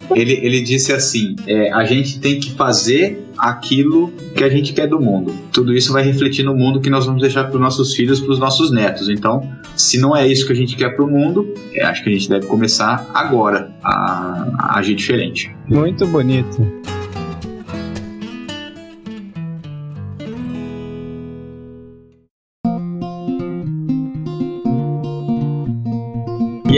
[0.08, 4.72] Não, ele, ele disse assim: é, a gente tem que fazer aquilo que a gente
[4.72, 5.32] quer do mundo.
[5.52, 8.32] Tudo isso vai refletir no mundo que nós vamos deixar para os nossos filhos, para
[8.32, 9.08] os nossos netos.
[9.08, 12.10] Então, se não é isso que a gente quer para o mundo, é, acho que
[12.10, 15.50] a gente deve começar agora a, a agir diferente.
[15.68, 16.66] Muito bonito.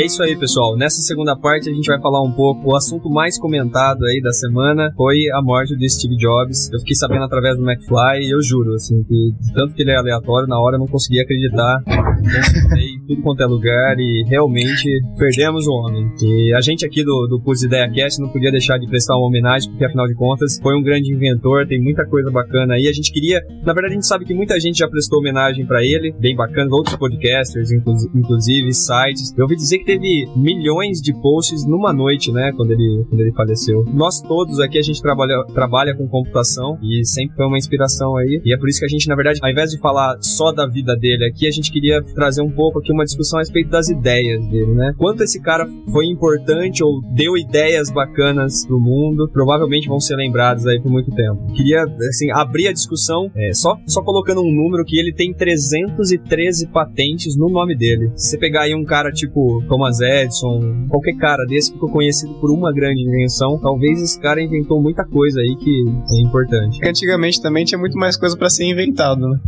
[0.03, 0.77] E é isso aí, pessoal.
[0.77, 2.73] Nessa segunda parte a gente vai falar um pouco.
[2.73, 6.69] O assunto mais comentado aí da semana foi a morte do Steve Jobs.
[6.73, 9.97] Eu fiquei sabendo através do McFly e eu juro, assim, que tanto que ele é
[9.97, 11.85] aleatório, na hora eu não conseguia acreditar.
[11.87, 16.11] Consultei tudo quanto é lugar e realmente perdemos o homem.
[16.23, 19.27] E a gente aqui do, do Pus Ideia Cast não podia deixar de prestar uma
[19.27, 22.89] homenagem, porque afinal de contas foi um grande inventor, tem muita coisa bacana aí.
[22.89, 25.85] A gente queria, na verdade a gente sabe que muita gente já prestou homenagem pra
[25.85, 29.35] ele, bem bacana, outros podcasters, inclu- inclusive, sites.
[29.37, 33.33] Eu ouvi dizer que teve milhões de posts numa noite, né, quando ele, quando ele
[33.33, 33.85] faleceu.
[33.93, 38.41] Nós todos aqui, a gente trabalha, trabalha com computação e sempre foi uma inspiração aí.
[38.45, 40.67] E é por isso que a gente, na verdade, ao invés de falar só da
[40.67, 43.89] vida dele aqui, a gente queria trazer um pouco aqui uma discussão a respeito das
[43.89, 44.93] ideias dele, né?
[44.97, 50.67] Quanto esse cara foi importante ou deu ideias bacanas pro mundo, provavelmente vão ser lembrados
[50.67, 51.53] aí por muito tempo.
[51.55, 56.69] Queria, assim, abrir a discussão é, só, só colocando um número que ele tem 313
[56.69, 58.11] patentes no nome dele.
[58.15, 62.35] Se você pegar aí um cara tipo Thomas Edison, qualquer cara desse que ficou conhecido
[62.35, 66.77] por uma grande invenção, talvez esse cara inventou muita coisa aí que é importante.
[66.77, 69.39] Porque antigamente também tinha muito mais coisa pra ser inventado, né?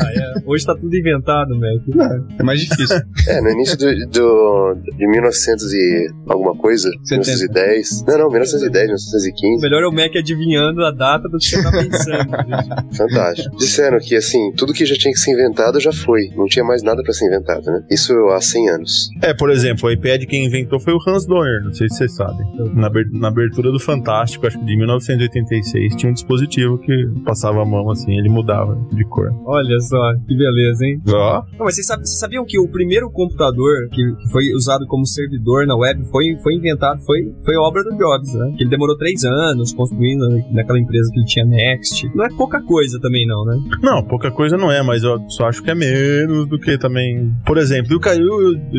[0.00, 0.42] Ah, é.
[0.44, 2.20] Hoje tá tudo inventado, Mac.
[2.38, 2.85] É mais difícil.
[3.28, 8.04] É, no início do, do, de 1900 e alguma coisa, 1910.
[8.06, 9.62] Não, não, 1910, 1915.
[9.62, 12.30] Melhor é o Mac adivinhando a data do que você tá pensando.
[12.86, 12.96] gente.
[12.96, 13.56] Fantástico.
[13.56, 16.28] Disseram que, assim, tudo que já tinha que ser inventado já foi.
[16.36, 17.82] Não tinha mais nada pra ser inventado, né?
[17.90, 19.08] Isso há 100 anos.
[19.22, 22.14] É, por exemplo, o iPad quem inventou foi o Hans Donner, não sei se vocês
[22.14, 22.46] sabem.
[22.74, 26.92] Na, aber- na abertura do Fantástico, acho que de 1986, tinha um dispositivo que
[27.24, 29.30] passava a mão assim, ele mudava de cor.
[29.44, 31.00] Olha só, que beleza, hein?
[31.08, 31.86] Ó, Não, mas vocês
[32.18, 36.54] sabiam que o primeiro computador que, que foi usado como servidor na web foi, foi
[36.54, 38.54] inventado, foi, foi obra do Jobs, né?
[38.56, 42.10] Que ele demorou três anos construindo naquela empresa que ele tinha Next.
[42.14, 43.56] Não é pouca coisa também, não, né?
[43.82, 47.32] Não, pouca coisa não é, mas eu só acho que é menos do que também.
[47.46, 48.00] Por exemplo, e o,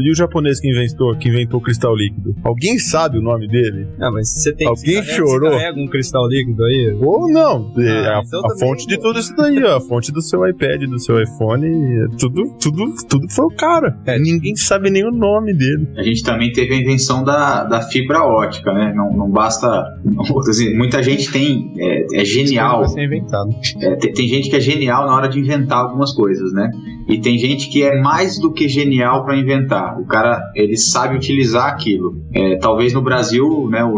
[0.03, 2.35] e o, o japonês que inventou, que inventou o cristal líquido?
[2.43, 3.87] Alguém sabe o nome dele?
[3.99, 5.49] Ah, mas você tem Alguém carrega- chorou?
[5.51, 6.97] Você carrega um cristal líquido aí?
[7.01, 7.73] Ou não?
[7.77, 9.77] É Ah, a, então a fonte de tudo isso daí, ó.
[9.77, 13.86] A fonte do seu iPad, do seu iPhone, é tudo, tudo, tudo foi o cara.
[14.05, 14.19] É.
[14.19, 15.87] Ninguém sabe nem o nome dele.
[15.97, 18.93] A gente também teve a invenção da, da fibra ótica, né?
[18.95, 19.83] Não, não basta.
[20.45, 21.73] dizer, muita gente tem.
[21.77, 22.79] É, é genial.
[22.79, 23.49] Pra ser inventado.
[23.81, 26.69] É, tem, tem gente que é genial na hora de inventar algumas coisas, né?
[27.07, 29.97] E tem gente que é mais do que genial para inventar.
[29.99, 32.21] O cara, ele sabe utilizar aquilo.
[32.33, 33.93] É, talvez no Brasil, né, o,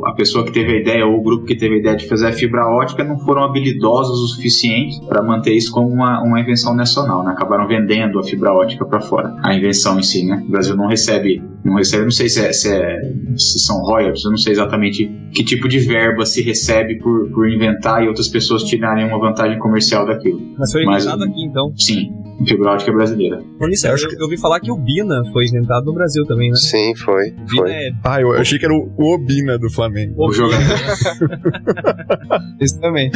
[0.00, 2.06] o- a pessoa que teve a ideia ou o grupo que teve a ideia de
[2.08, 6.40] fazer a fibra ótica não foram habilidosos o suficiente para manter isso como uma, uma
[6.40, 7.32] invenção nacional, né?
[7.32, 9.34] Acabaram vendendo a fibra ótica para fora.
[9.42, 10.42] A invenção em si, né?
[10.46, 13.00] O Brasil não recebe, não recebe, não sei se, é, se, é-
[13.36, 17.48] se são royalties, eu não sei exatamente que tipo de verba se recebe por, por
[17.50, 20.40] inventar e outras pessoas tirarem uma vantagem comercial daquilo.
[20.58, 21.72] Mas foi Mas- inventado aqui, então.
[21.76, 22.10] Sim,
[22.46, 23.42] fibra ótica brasileira.
[23.58, 26.56] Por isso, eu, eu ouvi falar que o Bina foi inventado no Brasil também, né?
[26.56, 27.30] Sim, foi.
[27.30, 27.70] O Bina Foi.
[27.72, 30.14] é Ah, eu achei que era o, o Obina do Flamengo.
[30.16, 30.64] O jogador.
[32.60, 33.10] Isso também.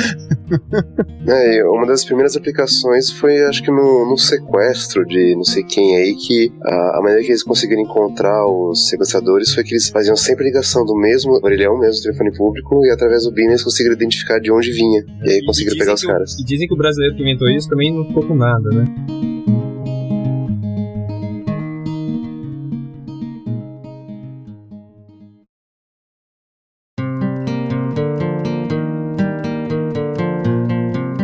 [1.26, 5.96] É, uma das primeiras aplicações foi, acho que no, no sequestro de não sei quem
[5.96, 10.16] aí, que a, a maneira que eles conseguiram encontrar os sequestradores foi que eles faziam
[10.16, 14.38] sempre ligação do mesmo orelhão, mesmo telefone público, e através do BIM eles conseguiram identificar
[14.40, 15.04] de onde vinha.
[15.24, 16.38] E aí conseguiram pegar os que o- caras.
[16.38, 18.84] E dizem que o brasileiro que inventou isso também não ficou com nada, né?
[19.12, 19.51] you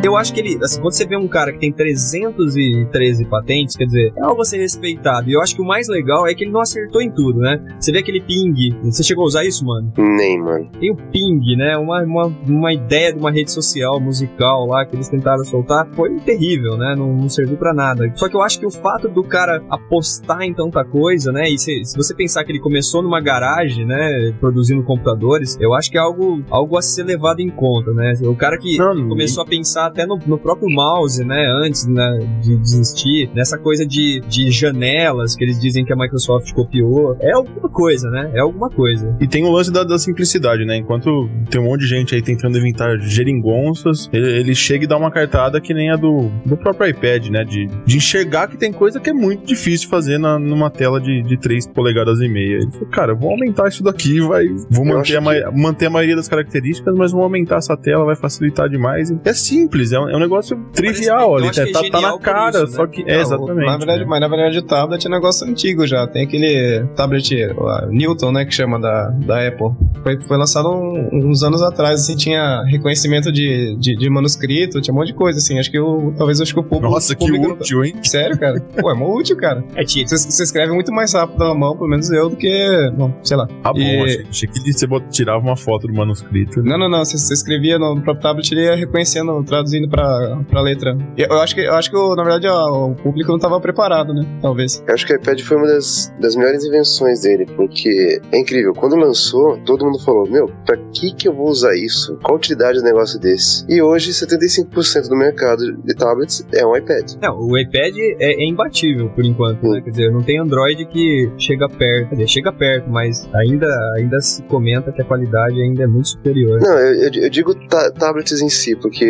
[0.09, 3.85] Eu acho que ele, assim, quando você vê um cara que tem 313 patentes, quer
[3.85, 5.29] dizer, é algo a ser respeitado.
[5.29, 7.63] E eu acho que o mais legal é que ele não acertou em tudo, né?
[7.79, 8.55] Você vê aquele ping.
[8.85, 9.93] Você chegou a usar isso, mano?
[9.99, 10.67] Nem, mano.
[10.81, 11.77] Tem o ping, né?
[11.77, 15.87] Uma, uma, uma ideia de uma rede social, musical lá, que eles tentaram soltar.
[15.93, 16.95] Foi terrível, né?
[16.97, 18.11] Não, não serviu para nada.
[18.15, 21.51] Só que eu acho que o fato do cara apostar em tanta coisa, né?
[21.51, 24.35] E se, se você pensar que ele começou numa garagem, né?
[24.41, 28.15] Produzindo computadores, eu acho que é algo, algo a ser levado em conta, né?
[28.23, 31.45] O cara que Não, começou a pensar até no, no próprio mouse, né?
[31.65, 36.53] Antes né, de desistir, nessa coisa de, de janelas que eles dizem que a Microsoft
[36.53, 37.17] copiou.
[37.21, 38.31] É alguma coisa, né?
[38.35, 39.17] É alguma coisa.
[39.21, 40.77] E tem o lance da, da simplicidade, né?
[40.77, 44.97] Enquanto tem um monte de gente aí tentando inventar geringonças, ele, ele chega e dá
[44.97, 47.45] uma cartada que nem a do, do próprio iPad, né?
[47.45, 51.23] De, de enxergar que tem coisa que é muito difícil fazer na, numa tela de,
[51.23, 52.57] de 3 polegadas e meia.
[52.59, 54.47] Ele falou, cara, vou aumentar isso daqui, vai.
[54.71, 58.17] Vou manter a, ma- manter a maioria das características, mas vou aumentar essa tela, vai
[58.17, 59.13] facilitar demais.
[59.25, 61.51] É simples, é um, é um negócio trivial eu ali.
[61.51, 62.89] que é Tá, tá na cara, isso, só né?
[62.93, 63.03] que.
[63.05, 63.67] Não, É, exatamente.
[63.67, 64.07] Na verdade, né?
[64.09, 66.07] Mas na verdade o tablet é um negócio antigo já.
[66.07, 69.71] Tem aquele tablet a Newton, né, que chama da, da Apple.
[70.03, 74.95] Foi, foi lançado um- uns anos atrás, assim, tinha reconhecimento de, de, de manuscrito, tinha
[74.95, 75.59] um monte de coisa, assim.
[75.59, 76.93] Acho que o, talvez acho que o público...
[76.93, 77.95] Nossa, que público não- útil, hein?
[78.03, 78.61] Sério, cara?
[78.81, 79.63] Pô, é mó útil, cara.
[79.75, 80.09] É tipo.
[80.09, 82.49] Você, escreve muito mais rápido na mão, pelo menos eu, do que.
[82.97, 83.47] Bom, sei lá.
[83.63, 86.63] Ah, bom, E- achei, achei que você tirava uma foto do manuscrito.
[86.63, 87.05] Não, não, não.
[87.05, 90.97] Você, você escrevia no próprio tablet, ele ia reconhecendo, traduzindo pra, pra letra.
[91.17, 93.61] E Eu acho que, eu acho que o- na verdade, ó, o público não tava
[93.61, 94.25] preparado, né?
[94.41, 94.83] Talvez.
[94.89, 98.73] Eu acho que o iPad foi uma das, das melhores invenções dele, porque é incrível.
[98.73, 102.17] Quando lançou, todo mundo falou: Meu, pra que que eu vou usar isso?
[102.23, 103.65] Qual a utilidade do negócio desse?
[103.69, 107.13] E hoje, 75% do mercado de tablets é um iPad.
[107.21, 109.81] Não, o iPad é, é imbatível por enquanto, né?
[109.83, 112.09] Quer dizer, não tem Android que chega perto.
[112.11, 116.09] Quer dizer, chega perto, mas ainda, ainda se comenta que a qualidade ainda é muito
[116.09, 116.61] superior.
[116.61, 119.05] Não, eu, eu- eu digo ta- tablets em si, porque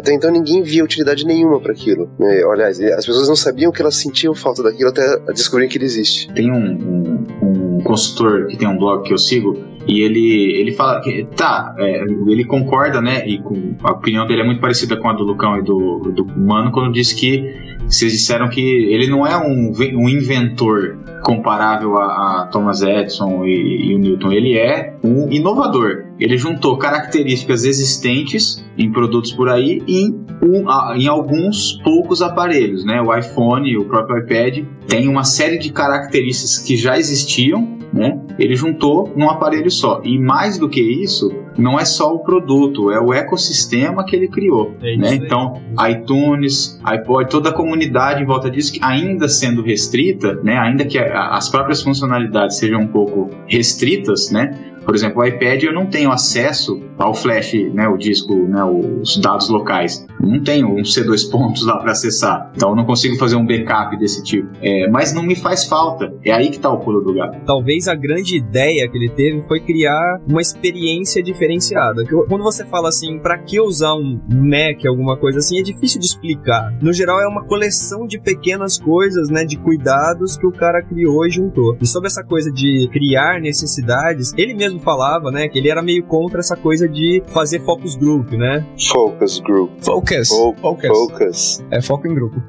[0.00, 2.10] até então ninguém via utilidade nenhuma para aquilo.
[2.18, 2.42] Né?
[2.50, 6.32] Aliás, as pessoas não sabiam que elas sentiam falta daquilo até descobrir que ele existe.
[6.32, 9.56] Tem um, um, um consultor que tem um blog que eu sigo
[9.90, 13.26] e ele, ele fala que tá, é, ele concorda, né?
[13.26, 16.24] E com, a opinião dele é muito parecida com a do Lucão e do, do
[16.38, 22.42] Mano quando disse que vocês disseram que ele não é um, um inventor comparável a,
[22.42, 26.04] a Thomas Edison e, e o Newton, ele é um inovador.
[26.20, 32.84] Ele juntou características existentes em produtos por aí e em, um- em alguns poucos aparelhos,
[32.84, 33.00] né?
[33.02, 38.18] O iPhone, o próprio iPad tem uma série de características que já existiam, né?
[38.38, 40.00] Ele juntou num aparelho só.
[40.04, 44.28] E mais do que isso, não é só o produto, é o ecossistema que ele
[44.28, 45.14] criou, É né?
[45.14, 50.56] Então, iTunes, iPod, toda a comunidade em volta disso, que ainda sendo restrita, né?
[50.58, 54.70] Ainda que as próprias funcionalidades sejam um pouco restritas, né?
[54.84, 59.18] Por exemplo, o iPad eu não tenho acesso ao flash, né, o disco, né, os
[59.18, 60.06] dados locais.
[60.20, 62.50] Não tenho um C2 pontos lá para acessar.
[62.54, 64.48] Então eu não consigo fazer um backup desse tipo.
[64.60, 66.12] É, mas não me faz falta.
[66.24, 67.38] É aí que tá o pulo do gato.
[67.46, 72.04] Talvez a grande ideia que ele teve foi criar uma experiência diferenciada.
[72.28, 76.06] Quando você fala assim, pra que usar um Mac, alguma coisa assim, é difícil de
[76.06, 76.72] explicar.
[76.82, 81.26] No geral, é uma coleção de pequenas coisas, né, de cuidados que o cara criou
[81.26, 81.76] e juntou.
[81.80, 86.04] E sobre essa coisa de criar necessidades, ele mesmo falava, né, que ele era meio
[86.04, 88.66] contra essa coisa de fazer focus group, né?
[88.92, 89.70] Focus Group.
[89.80, 90.09] Focus.
[90.28, 90.88] Fo- Focus.
[90.88, 91.64] Focus.
[91.70, 92.42] É foco em grupo.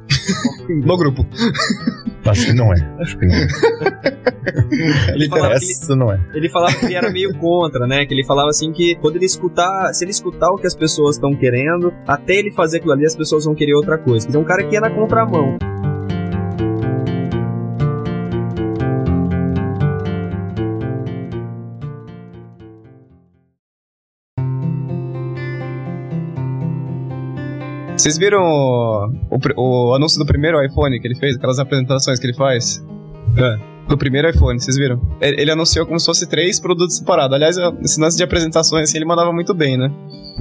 [0.69, 1.25] no grupo.
[2.25, 2.77] Acho que não é.
[2.99, 3.47] Acho que não é.
[5.13, 6.19] Ele falava que ele- não é.
[6.33, 8.05] ele falava que ele era meio contra, né?
[8.05, 11.15] Que ele falava assim que quando ele escutar, se ele escutar o que as pessoas
[11.15, 14.25] estão querendo, até ele fazer aquilo ali, as pessoas vão querer outra coisa.
[14.27, 15.57] Dizer, um cara que ia na contramão.
[28.01, 31.35] Vocês viram o, o o anúncio do primeiro iPhone que ele fez?
[31.35, 32.83] Aquelas apresentações que ele faz?
[33.87, 35.01] Do primeiro iPhone, vocês viram?
[35.19, 37.35] Ele, anunciou como se fosse três produtos separados.
[37.35, 39.91] Aliás, esse lance de apresentações assim, ele mandava muito bem, né?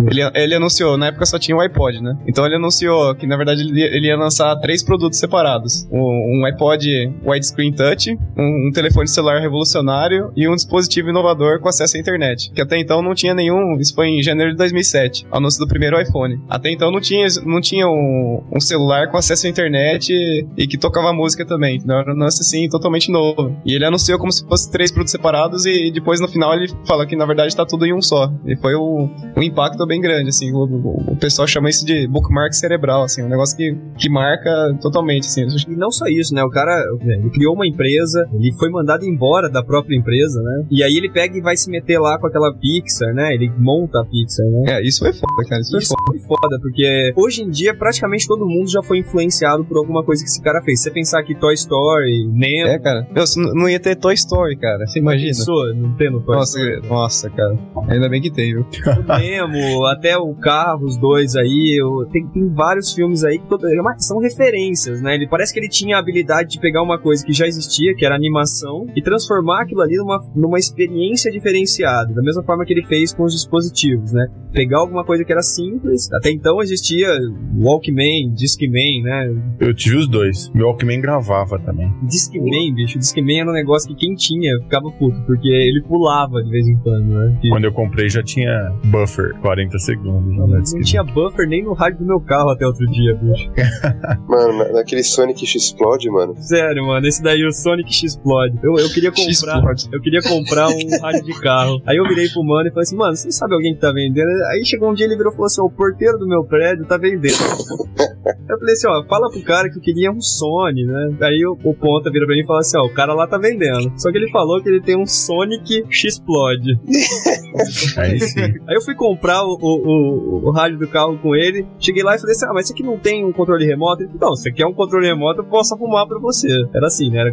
[0.08, 2.16] Ele, ele anunciou, na época só tinha o iPod, né?
[2.26, 6.40] Então ele anunciou que na verdade ele, ia- ele ia lançar três produtos separados: um,
[6.40, 11.96] um iPod widescreen touch, um, um telefone celular revolucionário e um dispositivo inovador com acesso
[11.96, 12.50] à internet.
[12.54, 13.76] Que até então não tinha nenhum.
[13.78, 16.40] Isso foi em janeiro de 2007, anúncio do primeiro iPhone.
[16.48, 20.12] Até então não tinha, não tinha um, um celular com acesso à internet
[20.56, 21.82] e, que tocava música também.
[21.86, 23.29] Era um lance assim totalmente novo.
[23.34, 23.56] Novo.
[23.64, 27.06] E ele anunciou como se fosse três produtos separados e, depois no final ele fala
[27.06, 28.32] que na verdade tá tudo em um só.
[28.46, 30.52] E foi um, um impacto bem grande, assim.
[30.52, 34.50] O, o, o, pessoal chama isso de bookmark cerebral, assim, um negócio que, que marca
[34.80, 35.46] totalmente, assim.
[35.68, 36.42] E não só isso, né?
[36.42, 40.64] O cara ele criou uma empresa, ele foi mandado embora da própria empresa, né?
[40.70, 43.34] E aí ele pega e vai se meter lá com aquela Pixar, né?
[43.34, 44.78] Ele monta a Pixar, né?
[44.78, 45.60] É, isso foi foda, cara.
[45.60, 46.40] Isso, isso foi foda.
[46.40, 50.28] foda, porque hoje em dia praticamente todo mundo já foi influenciado por alguma coisa que
[50.28, 50.80] esse cara fez.
[50.80, 52.68] Se você pensar que Toy Story, Nemo...
[52.68, 53.06] É, cara.
[53.20, 54.86] Meu, não ia ter Toy Story, cara.
[54.86, 55.30] Você imagina?
[55.30, 56.88] Isso, não tem no Toy nossa, Story.
[56.88, 57.58] Nossa, cara.
[57.88, 58.66] Ainda bem que tem, viu?
[59.10, 63.48] O Nemo, até o carro, os dois aí, eu, tem, tem vários filmes aí que
[63.48, 65.14] todo, é são referências, né?
[65.14, 68.04] Ele parece que ele tinha a habilidade de pegar uma coisa que já existia, que
[68.04, 72.84] era animação, e transformar aquilo ali numa, numa experiência diferenciada, da mesma forma que ele
[72.86, 74.26] fez com os dispositivos, né?
[74.52, 77.08] Pegar alguma coisa que era simples, até então existia
[77.56, 79.34] Walkman, Discman, né?
[79.58, 80.50] Eu tive os dois.
[80.50, 81.92] Meu Walkman gravava também.
[82.02, 83.09] Discman, bicho, Discman
[83.40, 87.06] era um negócio que quem tinha ficava puto, porque ele pulava de vez em quando,
[87.06, 87.38] né?
[87.40, 87.48] Que...
[87.48, 90.36] Quando eu comprei já tinha buffer, 40 segundos.
[90.36, 93.50] Não, não tinha buffer nem no rádio do meu carro até outro dia, bicho.
[94.28, 96.34] mano, naquele Sonic X-Explode, mano.
[96.36, 98.58] Sério, mano, esse daí, o Sonic X-Explode.
[98.62, 99.62] Eu, eu queria comprar.
[99.92, 101.80] Eu queria comprar um rádio de carro.
[101.86, 104.28] Aí eu virei pro mano e falei assim, mano, você sabe alguém que tá vendendo?
[104.52, 106.96] Aí chegou um dia ele virou e falou assim: o porteiro do meu prédio tá
[106.96, 107.34] vendendo.
[108.48, 111.16] eu falei assim, ó, fala pro cara que eu queria um Sony, né?
[111.22, 113.38] Aí o, o ponta vira pra mim e fala assim, ó, o cara lá tá
[113.38, 113.92] vendendo.
[113.96, 116.78] Só que ele falou que ele tem um Sonic X-Explode.
[117.96, 118.40] Aí sim.
[118.40, 121.66] Aí eu fui comprar o, o, o, o, rádio do carro com ele.
[121.78, 124.02] Cheguei lá e falei assim: Ah, mas isso aqui não tem um controle remoto?
[124.02, 126.48] Ele falou: Não, se você quer um controle remoto, eu posso arrumar pra você.
[126.74, 127.20] Era assim, né?
[127.20, 127.32] Era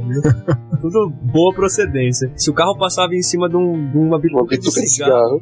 [0.81, 2.31] tudo boa procedência.
[2.35, 5.41] Se o carro passava em cima de, um, de uma bituca de cigarro,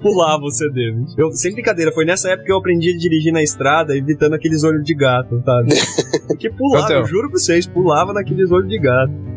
[0.00, 0.94] pulava o CD.
[1.18, 4.62] Eu, sem brincadeira, foi nessa época que eu aprendi a dirigir na estrada, evitando aqueles
[4.64, 5.74] olhos de gato, sabe?
[6.28, 9.35] Porque pulava, eu juro pra vocês, pulava naqueles olhos de gato.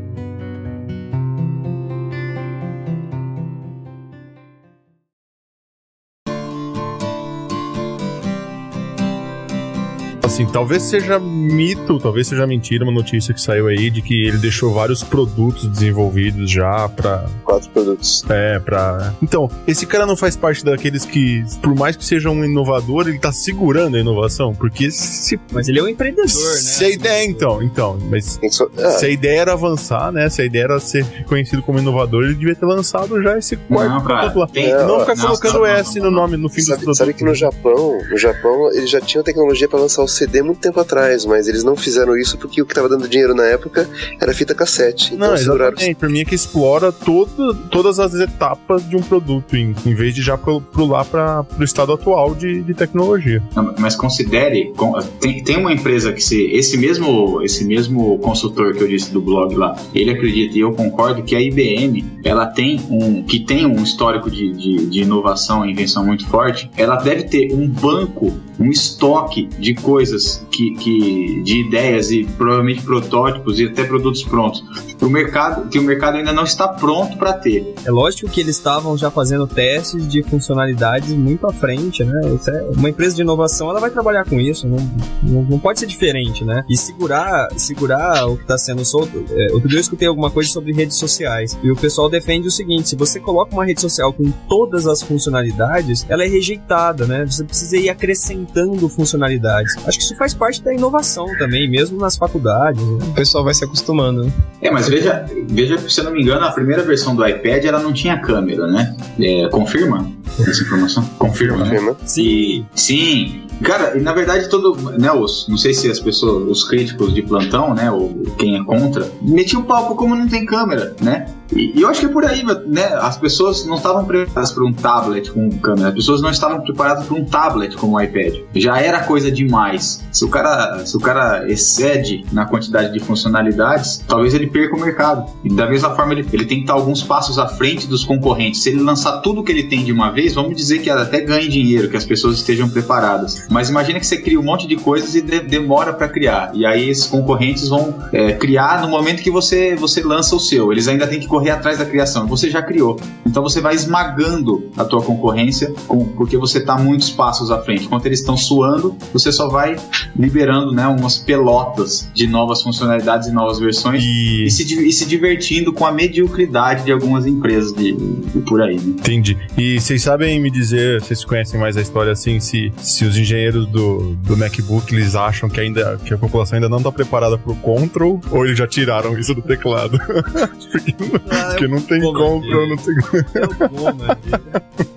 [10.40, 14.38] Assim, talvez seja mito, talvez seja mentira uma notícia que saiu aí de que ele
[14.38, 17.26] deixou vários produtos desenvolvidos já pra.
[17.44, 18.24] Quatro produtos.
[18.30, 19.14] É, pra.
[19.22, 23.20] Então, esse cara não faz parte daqueles que, por mais que seja um inovador, ele
[23.20, 25.40] tá segurando a inovação, porque se.
[25.52, 26.30] Mas ele é um empreendedor, né?
[26.30, 28.40] Se a ideia, então, então, mas.
[28.78, 28.92] Ah.
[28.92, 30.30] Se a ideia era avançar, né?
[30.30, 33.92] Se a ideia era ser reconhecido como inovador, ele devia ter lançado já esse quarto
[33.92, 34.48] não, produto lá.
[34.48, 34.70] Tem...
[34.70, 36.98] É, não ficar colocando não, S no nome, no fim sabe, dos produtos.
[36.98, 40.60] Sabe que no Japão, no Japão, eles já tinham tecnologia para lançar o CD muito
[40.60, 43.90] tempo atrás, mas eles não fizeram isso porque o que estava dando dinheiro na época
[44.20, 45.14] era fita cassete.
[45.14, 45.96] Então não, exatamente.
[45.96, 50.14] Por mim é que explora todo, todas as etapas de um produto, em, em vez
[50.14, 53.42] de já pular para o estado atual de, de tecnologia.
[53.56, 54.74] Não, mas considere,
[55.20, 59.22] tem, tem uma empresa que se esse mesmo esse mesmo consultor que eu disse do
[59.22, 63.66] blog lá, ele acredita e eu concordo que a IBM ela tem um que tem
[63.66, 68.34] um histórico de, de, de inovação e invenção muito forte, ela deve ter um banco,
[68.60, 70.19] um estoque de coisas
[70.52, 74.64] que, que, de ideias e provavelmente protótipos e até produtos prontos
[75.02, 77.74] o mercado que o mercado ainda não está pronto para ter.
[77.86, 82.22] É lógico que eles estavam já fazendo testes de funcionalidades muito à frente, né?
[82.48, 84.78] É uma empresa de inovação ela vai trabalhar com isso, não,
[85.24, 86.64] não, não pode ser diferente, né?
[86.70, 89.26] E segurar, segurar o que está sendo solto.
[89.32, 92.52] É, outro dia eu escutei alguma coisa sobre redes sociais e o pessoal defende o
[92.52, 97.26] seguinte: se você coloca uma rede social com todas as funcionalidades, ela é rejeitada, né?
[97.26, 99.76] Você precisa ir acrescentando funcionalidades.
[99.86, 102.82] Acho que isso faz parte da inovação também, mesmo nas faculdades.
[102.82, 103.06] Né?
[103.10, 104.24] O pessoal vai se acostumando.
[104.24, 104.32] Né?
[104.62, 107.80] É, mas veja, veja se eu não me engano, a primeira versão do iPad ela
[107.80, 108.96] não tinha câmera, né?
[109.20, 111.04] É, confirma essa informação?
[111.20, 111.92] Confirma, confirma.
[111.92, 111.98] né?
[112.06, 112.66] Sim.
[112.74, 113.42] Sim.
[113.62, 117.22] Cara, e na verdade todo, né, os, não sei se as pessoas, os críticos de
[117.22, 121.26] plantão, né, ou quem é contra, metiam o palco como não tem câmera, né?
[121.52, 122.86] E, e, eu acho que é por aí, né?
[123.02, 125.90] As pessoas não estavam preparadas para um tablet com câmera.
[125.90, 128.36] As pessoas não estavam preparadas para um tablet como o iPad.
[128.56, 130.04] Já era coisa demais.
[130.12, 134.80] Se o cara, se o cara excede na quantidade de funcionalidades, talvez ele perca o
[134.80, 135.30] mercado.
[135.44, 138.62] E da mesma forma, ele, ele tem que estar alguns passos à frente dos concorrentes.
[138.62, 141.48] Se ele lançar tudo que ele tem de uma vez, vamos dizer que até ganhe
[141.48, 143.48] dinheiro, que as pessoas estejam preparadas.
[143.50, 146.52] Mas imagina que você cria um monte de coisas e de, demora para criar.
[146.54, 150.72] E aí esses concorrentes vão é, criar no momento que você, você lança o seu.
[150.72, 152.28] Eles ainda têm que correr atrás da criação.
[152.28, 153.00] Você já criou.
[153.26, 157.86] Então você vai esmagando a tua concorrência com- porque você está muitos passos à frente.
[157.86, 159.76] Enquanto eles estão suando, você só vai
[160.16, 164.46] liberando né, umas pelotas de novas funcionalidades e novas versões E.
[164.46, 168.76] e se, e se divertindo com a mediocridade de algumas empresas de, de por aí.
[168.76, 168.82] Né?
[169.00, 169.38] Entendi.
[169.58, 173.68] E vocês sabem me dizer, vocês conhecem mais a história assim, se, se os engenheiros
[173.68, 177.54] do, do MacBook eles acham que ainda que a população ainda não tá preparada pro
[177.56, 180.00] Control ou eles já tiraram isso do teclado?
[180.72, 180.96] porque,
[181.30, 182.96] porque não tem mano, não tem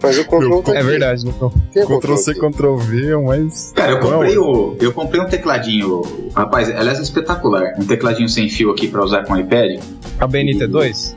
[0.02, 2.34] Mas o control tá É verdade, não Tem Ctrl C.
[2.34, 3.72] Ctrl V, é o mais.
[3.74, 6.02] Cara, eu Não, comprei, o, eu comprei um tecladinho,
[6.34, 7.74] rapaz, aliás, é espetacular.
[7.78, 9.80] Um tecladinho sem fio aqui pra usar com o iPad.
[10.18, 11.14] A BNT2?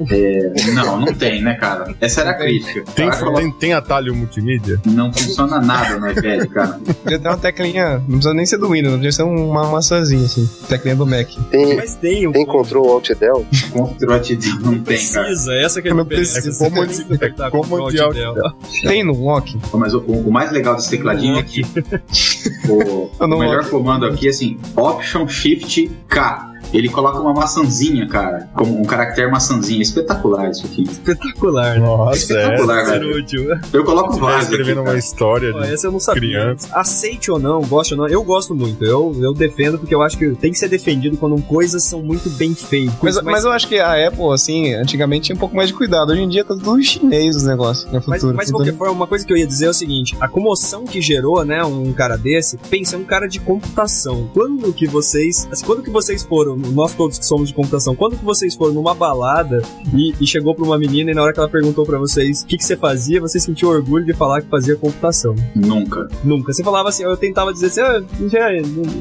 [0.73, 1.93] Não, não tem, né, cara?
[2.01, 2.83] Essa era a crítica.
[2.95, 4.79] Tem, coloca- tem, tem atalho multimídia?
[4.85, 6.79] Não funciona nada no iPad, cara.
[7.03, 10.49] Podia ter uma teclinha, não precisa nem ser do Windows, podia ser uma maçãzinha assim,
[10.67, 11.27] teclinha do Mac.
[11.51, 13.45] Tem, Mas tem um tem Control Alt Del?
[13.71, 14.15] Control
[14.63, 15.25] não tem, cara.
[15.27, 16.41] Precisa, essa que é a diferença.
[16.51, 18.53] Você Como apertar como de Alt Alt Del.
[18.83, 19.57] Tem no Walk?
[19.73, 21.61] Mas o, o mais legal desse tecladinho é que
[22.69, 26.54] o, o melhor comando aqui é assim, Option Shift K.
[26.73, 29.81] Ele coloca uma maçãzinha, cara, como um caractere maçãzinha.
[29.81, 30.83] Espetacular isso aqui.
[30.83, 31.85] Espetacular, né?
[31.85, 32.15] Nossa, é.
[32.41, 33.17] Espetacular, Ser velho.
[33.17, 33.45] útil.
[33.73, 34.97] Eu coloco Você tá vários aqui, escrevendo uma cara.
[34.97, 36.21] história Ó, de essa eu não sabia.
[36.21, 36.67] criança.
[36.73, 38.83] Aceite ou não, goste ou não, eu gosto muito.
[38.83, 42.29] Eu, eu defendo porque eu acho que tem que ser defendido quando coisas são muito
[42.31, 42.95] bem feitas.
[43.01, 46.11] Mas, mas eu acho que a Apple, assim, antigamente tinha um pouco mais de cuidado.
[46.11, 48.35] Hoje em dia tá tudo chinês os negócios Mas, futuro.
[48.35, 50.85] mas de qualquer forma, uma coisa que eu ia dizer é o seguinte: a comoção
[50.85, 54.29] que gerou, né, um cara desse, pensa, é um cara de computação.
[54.33, 55.47] Quando que vocês.
[55.51, 58.73] assim, quando que vocês foram, nós todos que somos de computação, quando que vocês foram
[58.73, 59.61] numa balada
[59.93, 62.45] e, e chegou pra uma menina e na hora que ela perguntou pra vocês o
[62.45, 65.35] que, que você fazia, você sentiu orgulho de falar que fazia computação?
[65.55, 66.07] Nunca.
[66.23, 66.53] Nunca.
[66.53, 68.03] Você falava assim, eu tentava dizer assim, ah,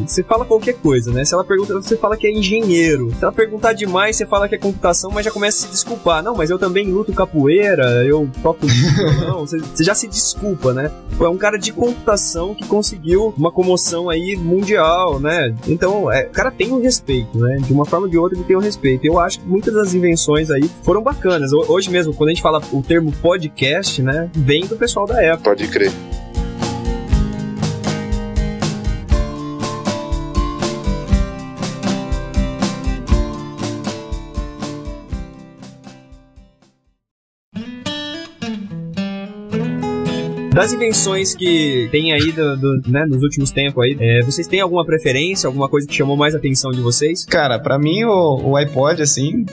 [0.07, 1.25] você fala qualquer coisa, né?
[1.25, 3.11] Se ela pergunta, você fala que é engenheiro.
[3.19, 6.23] Se ela perguntar demais, você fala que é computação, mas já começa a se desculpar.
[6.23, 8.67] Não, mas eu também luto capoeira, eu toco
[9.27, 10.91] não, você, você já se desculpa, né?
[11.21, 15.55] É um cara de computação que conseguiu uma comoção aí mundial, né?
[15.67, 17.44] Então, é, o cara tem o respeito, né?
[17.63, 19.05] De uma forma ou de outra ele tem o respeito.
[19.07, 21.53] Eu acho que muitas das invenções aí foram bacanas.
[21.53, 24.31] Ho- Hoje mesmo, quando a gente fala o termo podcast, né?
[24.35, 25.45] Vem do pessoal da Apple.
[25.45, 25.93] Pode crer.
[40.55, 44.61] Das invenções que tem aí do, do- né, nos últimos tempos aí, é, vocês têm
[44.61, 47.25] alguma preferência, alguma coisa que chamou mais a atenção de vocês?
[47.25, 49.45] Cara, pra mim o, o iPod, assim,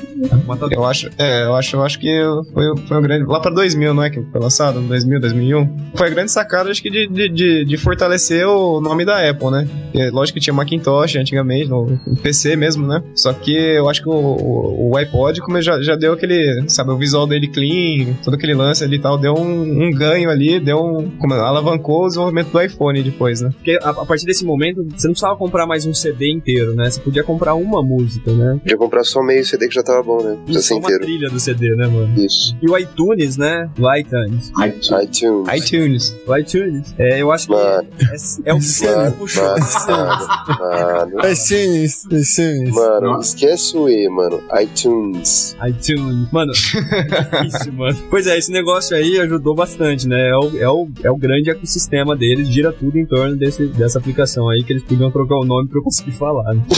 [0.71, 2.07] eu acho, é, eu acho, eu acho que
[2.53, 3.25] foi, foi um grande.
[3.25, 4.11] Lá pra 2000, não é?
[4.11, 4.79] Que foi lançado?
[4.79, 5.69] 2000, 2001.
[5.95, 9.49] Foi a grande sacada, acho que, de, de, de, de fortalecer o nome da Apple,
[9.49, 9.67] né?
[10.11, 13.01] Lógico que tinha Macintosh antigamente, no, no PC mesmo, né?
[13.15, 16.91] Só que eu acho que o, o, o iPod, como já, já deu aquele, sabe,
[16.91, 20.59] o visual dele clean, todo aquele lance ali e tal, deu um, um ganho ali,
[20.59, 20.90] deu um.
[21.19, 23.49] Como, alavancou o desenvolvimento do iPhone depois, né?
[23.55, 26.89] Porque a, a partir desse momento, você não precisava comprar mais um CD inteiro, né?
[26.89, 28.57] Você podia comprar uma música, né?
[28.61, 30.37] Podia comprar só meio CD que já tava bom, né?
[30.45, 31.03] Precisa ser só uma inteiro.
[31.03, 32.23] trilha do CD, né, mano?
[32.23, 32.55] Isso.
[32.61, 33.69] E o iTunes, né?
[33.79, 34.51] O iTunes.
[34.57, 35.47] ITunes.
[35.55, 36.15] iTunes.
[36.27, 36.95] O iTunes.
[36.97, 37.87] É, eu acho que Mano.
[37.99, 39.43] é, é o que Mano, puxou.
[39.43, 40.27] mano,
[40.59, 41.87] mano, É sim, é
[42.23, 42.69] sim.
[42.71, 44.41] mano, esquece o E, mano.
[44.61, 45.55] iTunes.
[45.67, 46.31] iTunes.
[46.31, 47.97] Mano, é difícil, mano.
[48.09, 50.29] Pois é, esse negócio aí ajudou bastante, né?
[50.29, 53.99] É o, é o, é o grande ecossistema deles, gira tudo em torno desse, dessa
[53.99, 56.53] aplicação aí, que eles podiam trocar o nome pra eu conseguir falar.
[56.53, 56.61] Né?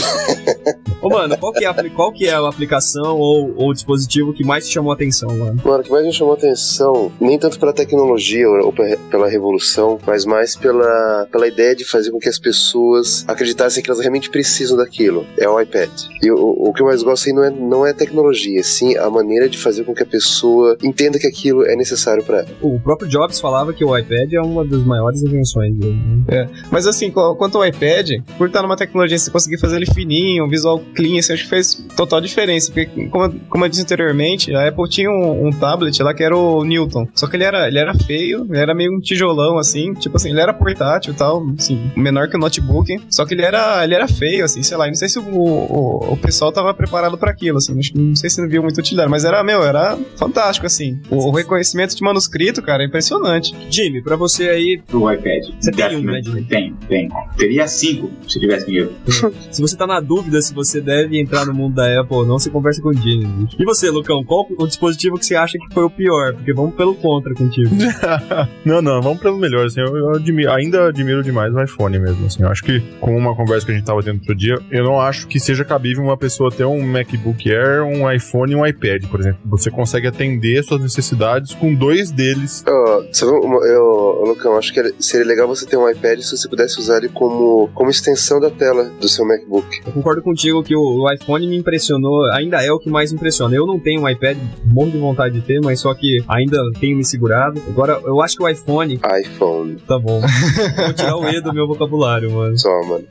[1.02, 4.42] Ô, mano, qual que, é a, qual que é a aplicação ou, ou dispositivo que
[4.42, 5.60] mais te chamou a atenção, mano?
[5.62, 9.28] Mano, o que mais me chamou a atenção, nem tanto pela tecnologia ou pe- pela
[9.28, 14.00] revolução, mas mais pela, pela ideia de fazer com que as pessoas acreditassem que elas
[14.00, 15.26] realmente precisam daquilo.
[15.38, 15.90] É o iPad.
[16.22, 16.38] E o,
[16.68, 19.46] o que eu mais gosto aí não é, não é a tecnologia, sim a maneira
[19.46, 22.48] de fazer com que a pessoa entenda que aquilo é necessário pra ela.
[22.62, 25.98] O próprio Jobs falava que o iPad é uma das maiores invenções dele.
[26.28, 26.48] Né?
[26.70, 30.44] Mas assim, qu- quanto ao iPad, por estar numa tecnologia, você conseguir fazer ele fininho,
[30.44, 32.72] um visual clean, assim, acho que fez total diferença.
[32.72, 36.22] Porque, como, eu- como eu disse anteriormente, a Apple tinha um, um tablet lá que
[36.22, 37.06] era o Newton.
[37.14, 39.92] Só que ele era, ele era feio, ele era meio um tijolão, assim.
[39.94, 42.96] Tipo assim, ele era portátil e tal, assim, menor que o notebook.
[43.10, 44.86] Só que ele era, ele era feio, assim, sei lá.
[44.86, 47.78] e Não sei se o, o, o pessoal tava preparado pra aquilo, assim.
[47.78, 50.98] Acho que Não sei se não viu muito utilidade, mas era, meu, era fantástico, assim.
[51.10, 53.54] O, o reconhecimento de manuscrito, cara, é impressionante.
[53.84, 55.44] Jimmy, pra você aí, pro iPad.
[55.60, 57.08] Você tem um, né, Tem, tem.
[57.36, 58.92] Teria cinco, se tivesse dinheiro.
[59.50, 62.38] se você tá na dúvida se você deve entrar no mundo da Apple ou não,
[62.38, 63.26] você conversa com o Gene.
[63.26, 63.56] bicho.
[63.60, 66.34] E você, Lucão, qual o dispositivo que você acha que foi o pior?
[66.34, 67.70] Porque vamos pelo contra contigo.
[68.64, 72.26] Não, não, vamos pelo melhor, assim, eu, eu admi- ainda admiro demais o iPhone mesmo,
[72.26, 74.84] assim, eu acho que, com uma conversa que a gente tava tendo outro dia, eu
[74.84, 78.64] não acho que seja cabível uma pessoa ter um MacBook Air, um iPhone e um
[78.66, 79.38] iPad, por exemplo.
[79.46, 82.64] Você consegue atender suas necessidades com dois deles.
[82.66, 86.48] Ó, sabe uma- eu, Lucão, acho que seria legal você ter um iPad se você
[86.48, 89.80] pudesse usar ele como, como extensão da tela do seu MacBook.
[89.86, 93.54] Eu concordo contigo que o, o iPhone me impressionou, ainda é o que mais impressiona.
[93.54, 96.96] Eu não tenho um iPad, morro de vontade de ter, mas só que ainda tenho
[96.96, 97.60] me segurado.
[97.68, 100.20] Agora, eu acho que o iPhone, iPhone, tá bom.
[100.20, 102.56] Vou tirar o E do meu vocabulário, mano.
[102.58, 103.04] só, mano.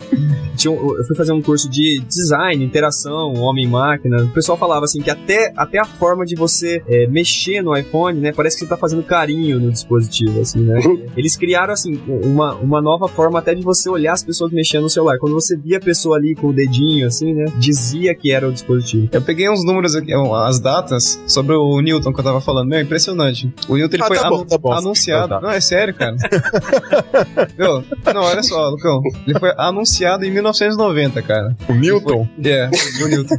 [0.64, 4.24] Eu fui fazer um curso de design, interação, homem-máquina.
[4.24, 8.20] O pessoal falava assim que até, até a forma de você é, mexer no iPhone,
[8.20, 8.32] né?
[8.32, 10.80] Parece que você tá fazendo carinho no dispositivo, assim, né?
[11.18, 14.90] Eles criaram, assim, uma, uma nova forma até de você olhar as pessoas mexendo no
[14.90, 15.18] celular.
[15.20, 17.46] Quando você via a pessoa ali com o dedinho, assim, né?
[17.58, 19.10] Dizia que era o dispositivo.
[19.12, 22.70] Eu peguei uns números aqui, as datas, sobre o Newton que eu tava falando.
[22.70, 23.52] Meu, impressionante.
[23.68, 24.74] O Newton ele Ah, foi tá bom, anu- tá bom.
[24.74, 25.30] anunciado.
[25.30, 25.42] Tá.
[25.42, 26.16] Não, é sério, cara.
[27.58, 27.84] Meu,
[28.14, 29.02] não, olha só, Lucão.
[29.28, 31.56] Ele foi anunciado em 1990, cara.
[31.70, 32.28] O Newton?
[32.44, 32.70] É,
[33.04, 33.36] o Newton.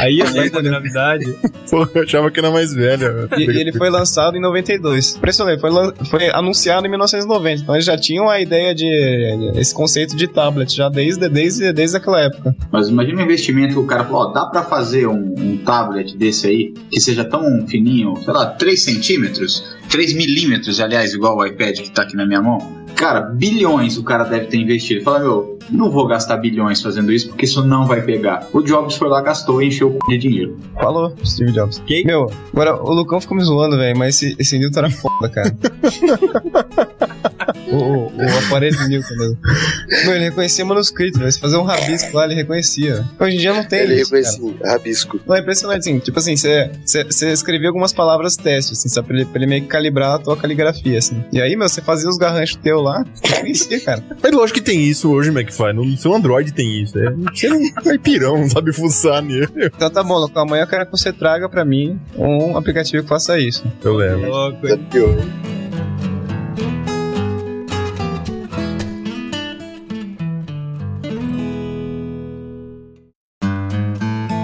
[0.00, 1.24] Aí a lei da gravidade.
[1.70, 3.28] Pô, eu achava que era mais velha.
[3.36, 5.16] E, e ele foi lançado em 92.
[5.16, 5.70] Impressionante, foi,
[6.06, 6.45] foi anunciado
[6.86, 7.62] em 1990.
[7.62, 8.86] Então eles já tinham a ideia de.
[9.56, 12.54] esse conceito de tablet, já desde, desde, desde aquela época.
[12.70, 16.46] Mas imagina o investimento que o cara falou, dá pra fazer um, um tablet desse
[16.46, 21.80] aí, que seja tão fininho, sei lá, 3 centímetros, 3 milímetros, aliás, igual o iPad
[21.80, 22.85] que tá aqui na minha mão.
[22.96, 25.02] Cara, bilhões o cara deve ter investido.
[25.04, 28.48] Fala, meu, não vou gastar bilhões fazendo isso, porque isso não vai pegar.
[28.52, 29.98] O Jobs foi lá, gastou e encheu o c...
[30.12, 30.58] de dinheiro.
[30.74, 31.82] Falou, Steve Jobs.
[31.86, 32.04] Que?
[32.04, 35.56] Meu, agora o Lucão ficou me zoando, velho, mas esse, esse Newton era foda, cara.
[37.66, 39.38] o, o, o aparelho do Newton mesmo.
[40.04, 41.30] Meu, ele reconhecia manuscrito, velho.
[41.32, 43.04] Se fazer um rabisco lá, ele reconhecia.
[43.18, 44.22] Hoje em dia não tem ele isso, cara.
[44.24, 45.20] reconhecia rabisco.
[45.26, 45.98] Não, é impressionante, assim.
[45.98, 49.08] Tipo assim, você escrevia algumas palavras teste, assim, sabe?
[49.08, 51.24] Pra ele, pra ele meio que calibrar a tua caligrafia, assim.
[51.32, 54.02] E aí, meu, você fazia os garranchos teu lá, reconhecia, cara.
[54.22, 55.72] Mas lógico que tem isso hoje, McFly.
[55.72, 56.98] No seu Android tem isso.
[56.98, 59.48] É, você não é pirão, não sabe fuçar nele.
[59.56, 60.42] Então tá bom, Lucão.
[60.42, 63.64] Amanhã eu quero que você traga pra mim um aplicativo que faça isso.
[63.82, 64.26] Eu levo.
[64.26, 64.76] Louco, É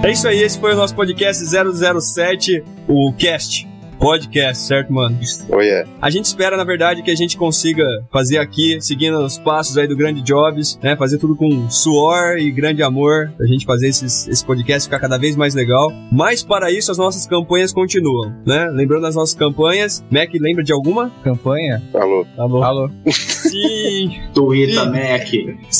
[0.02, 3.68] É isso aí, esse foi o nosso podcast 007, o cast.
[4.00, 5.16] Podcast, certo, mano?
[5.48, 5.88] Oh, yeah.
[6.00, 9.86] A gente espera, na verdade, que a gente consiga fazer aqui, seguindo os passos aí
[9.86, 10.96] do Grande Jobs, né?
[10.96, 15.16] Fazer tudo com suor e grande amor, pra gente fazer esses, esse podcast ficar cada
[15.16, 15.92] vez mais legal.
[16.10, 18.68] Mas para isso, as nossas campanhas continuam, né?
[18.72, 21.12] Lembrando das nossas campanhas, Mac, lembra de alguma?
[21.22, 21.80] Campanha?
[21.94, 22.26] Alô.
[22.36, 22.62] Alô?
[22.64, 22.90] Alô?
[23.08, 24.20] Sim!
[24.34, 24.90] Twitter, Sim.
[24.90, 25.32] Mac.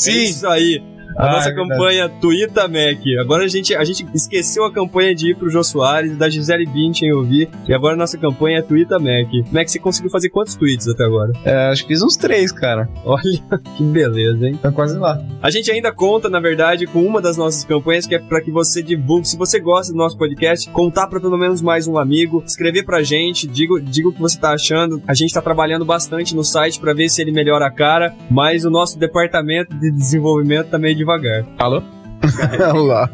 [0.07, 0.81] É isso aí.
[1.17, 3.01] A Ah, nossa é campanha Tuita Mac.
[3.19, 6.65] Agora a gente, a gente esqueceu a campanha de ir pro Jô Soares, da Gisele
[6.65, 7.49] Bündchen ouvir.
[7.67, 9.29] E agora a nossa campanha é Tuita Mac.
[9.51, 11.31] Mac, você conseguiu fazer quantos tweets até agora?
[11.43, 12.89] É, acho que fiz uns três, cara.
[13.05, 13.21] Olha,
[13.77, 14.57] que beleza, hein?
[14.61, 15.21] Tá quase lá.
[15.41, 18.51] A gente ainda conta, na verdade, com uma das nossas campanhas que é para que
[18.51, 19.27] você divulgue.
[19.27, 23.03] Se você gosta do nosso podcast, contar para pelo menos mais um amigo, escrever pra
[23.03, 25.01] gente, diga, diga o que você tá achando.
[25.07, 28.65] A gente tá trabalhando bastante no site para ver se ele melhora a cara, mas
[28.65, 31.45] o nosso departamento de desenvolvimento tá meio devagar.
[31.59, 31.81] Alô?
[32.73, 33.09] Olha lá.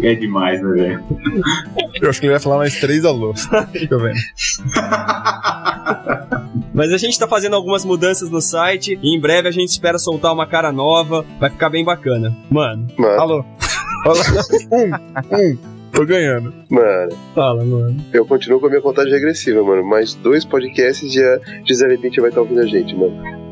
[0.00, 1.04] É demais, né, velho?
[2.00, 3.48] Eu acho que ele vai falar mais três alôs.
[3.72, 4.14] Deixa eu ver.
[6.72, 9.98] Mas a gente tá fazendo algumas mudanças no site e em breve a gente espera
[9.98, 12.34] soltar uma cara nova, vai ficar bem bacana.
[12.48, 13.44] Mano, Mano, Alô?
[14.70, 15.58] Um, um.
[15.90, 16.54] Tô ganhando.
[16.70, 17.96] mano, fala, mano.
[18.12, 19.84] eu continuo com a minha contagem regressiva, mano.
[19.84, 23.47] Mais dois podcasts e a Gisele Bündchen vai estar ouvindo a gente, mano.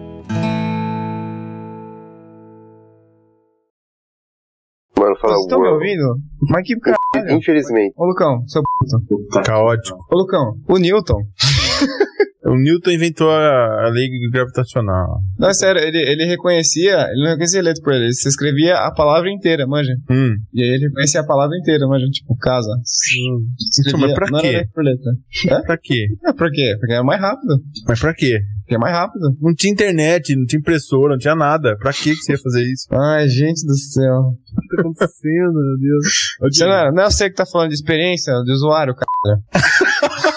[5.37, 6.17] Vocês estão me ouvindo?
[6.51, 7.37] Mas que caralho.
[7.37, 7.95] Infelizmente.
[7.97, 9.07] Ô, Lucão, seu puto.
[9.07, 9.99] Puta Caótico.
[10.11, 11.23] Ô, Lucão, o Newton.
[12.47, 15.19] O Newton inventou a, a lei gravitacional.
[15.37, 18.93] Não, é sério, ele, ele reconhecia, ele não reconhecia letra por ele, ele escrevia a
[18.93, 19.93] palavra inteira, manja.
[20.09, 20.37] Hum.
[20.55, 22.71] E aí ele reconhecia a palavra inteira, manja, tipo, casa.
[23.77, 24.57] Escrevia, mas pra não era quê?
[24.59, 25.13] letra por letra.
[25.67, 26.07] Pra quê?
[26.25, 26.77] É, por quê?
[26.79, 27.59] Porque era mais rápido.
[27.89, 28.41] Mas pra quê?
[28.67, 29.37] Porque é mais rápido.
[29.41, 31.77] Não tinha internet, não tinha impressora, não tinha nada.
[31.79, 32.89] Pra que que você ia fazer isso?
[32.93, 34.19] Ai, gente do céu.
[34.19, 36.05] O que tá acontecendo, meu Deus?
[36.59, 39.41] Não, é- não é você que tá falando de experiência, de usuário, cara.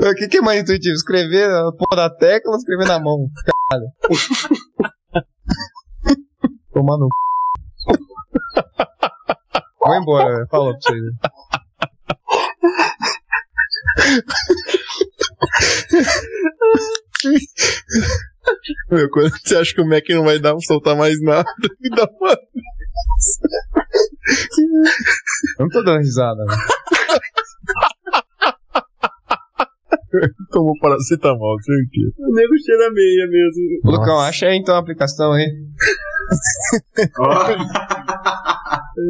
[0.00, 0.92] O que, que é mais intuitivo?
[0.94, 3.28] Escrever a porra da tecla ou escrever na mão?
[3.70, 3.86] Caralho.
[6.74, 7.10] Tomar no c.
[9.80, 10.48] Vou embora, velho.
[10.50, 11.04] Falou pra vocês.
[18.90, 21.44] Meu, quando você acha que o Mac não vai dar, soltar mais nada,
[21.80, 22.38] me dá uma.
[25.58, 26.54] Eu não tô dando risada, né?
[30.50, 32.12] Tomou paracetamol, certeza.
[32.18, 33.80] O nego cheira meia mesmo.
[33.84, 35.46] Lucão, acha aí então a aplicação aí.
[37.18, 37.28] Ó,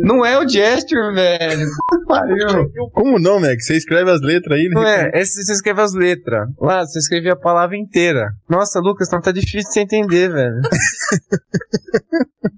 [0.03, 1.67] Não é o gesture, velho.
[2.07, 2.71] Pariu.
[2.93, 3.59] Como não, Mac?
[3.61, 5.11] Você escreve as letras aí, Não né?
[5.15, 6.49] é, esse você escreve as letras.
[6.61, 8.29] Lá, você escreve a palavra inteira.
[8.49, 10.61] Nossa, Lucas, não tá difícil de você entender, velho.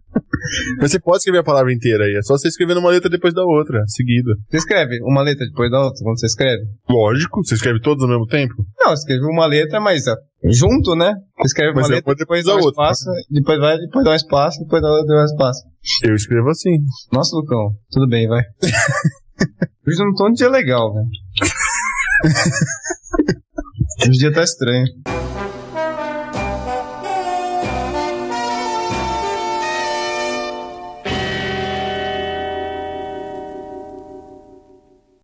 [0.80, 2.14] Mas você pode escrever a palavra inteira aí.
[2.16, 4.30] É só você escrever uma letra depois da outra, seguida.
[4.50, 6.62] Você escreve uma letra depois da outra, quando você escreve?
[6.88, 8.54] Lógico, você escreve todos ao mesmo tempo.
[8.78, 10.14] Não, escreve uma letra, mas ó,
[10.50, 11.14] junto, né?
[11.38, 12.82] Você escreve uma Mas é letra, uma depois depois dá da um outra.
[12.84, 15.60] espaço, depois vai, depois dá um espaço, depois dá outro, dá um espaço.
[16.04, 16.76] Eu escrevo assim.
[17.12, 18.42] Nossa, Lucão, tudo bem, vai.
[19.86, 21.06] Hoje não tô um dia legal, velho.
[24.02, 24.86] Hoje o dia tá estranho.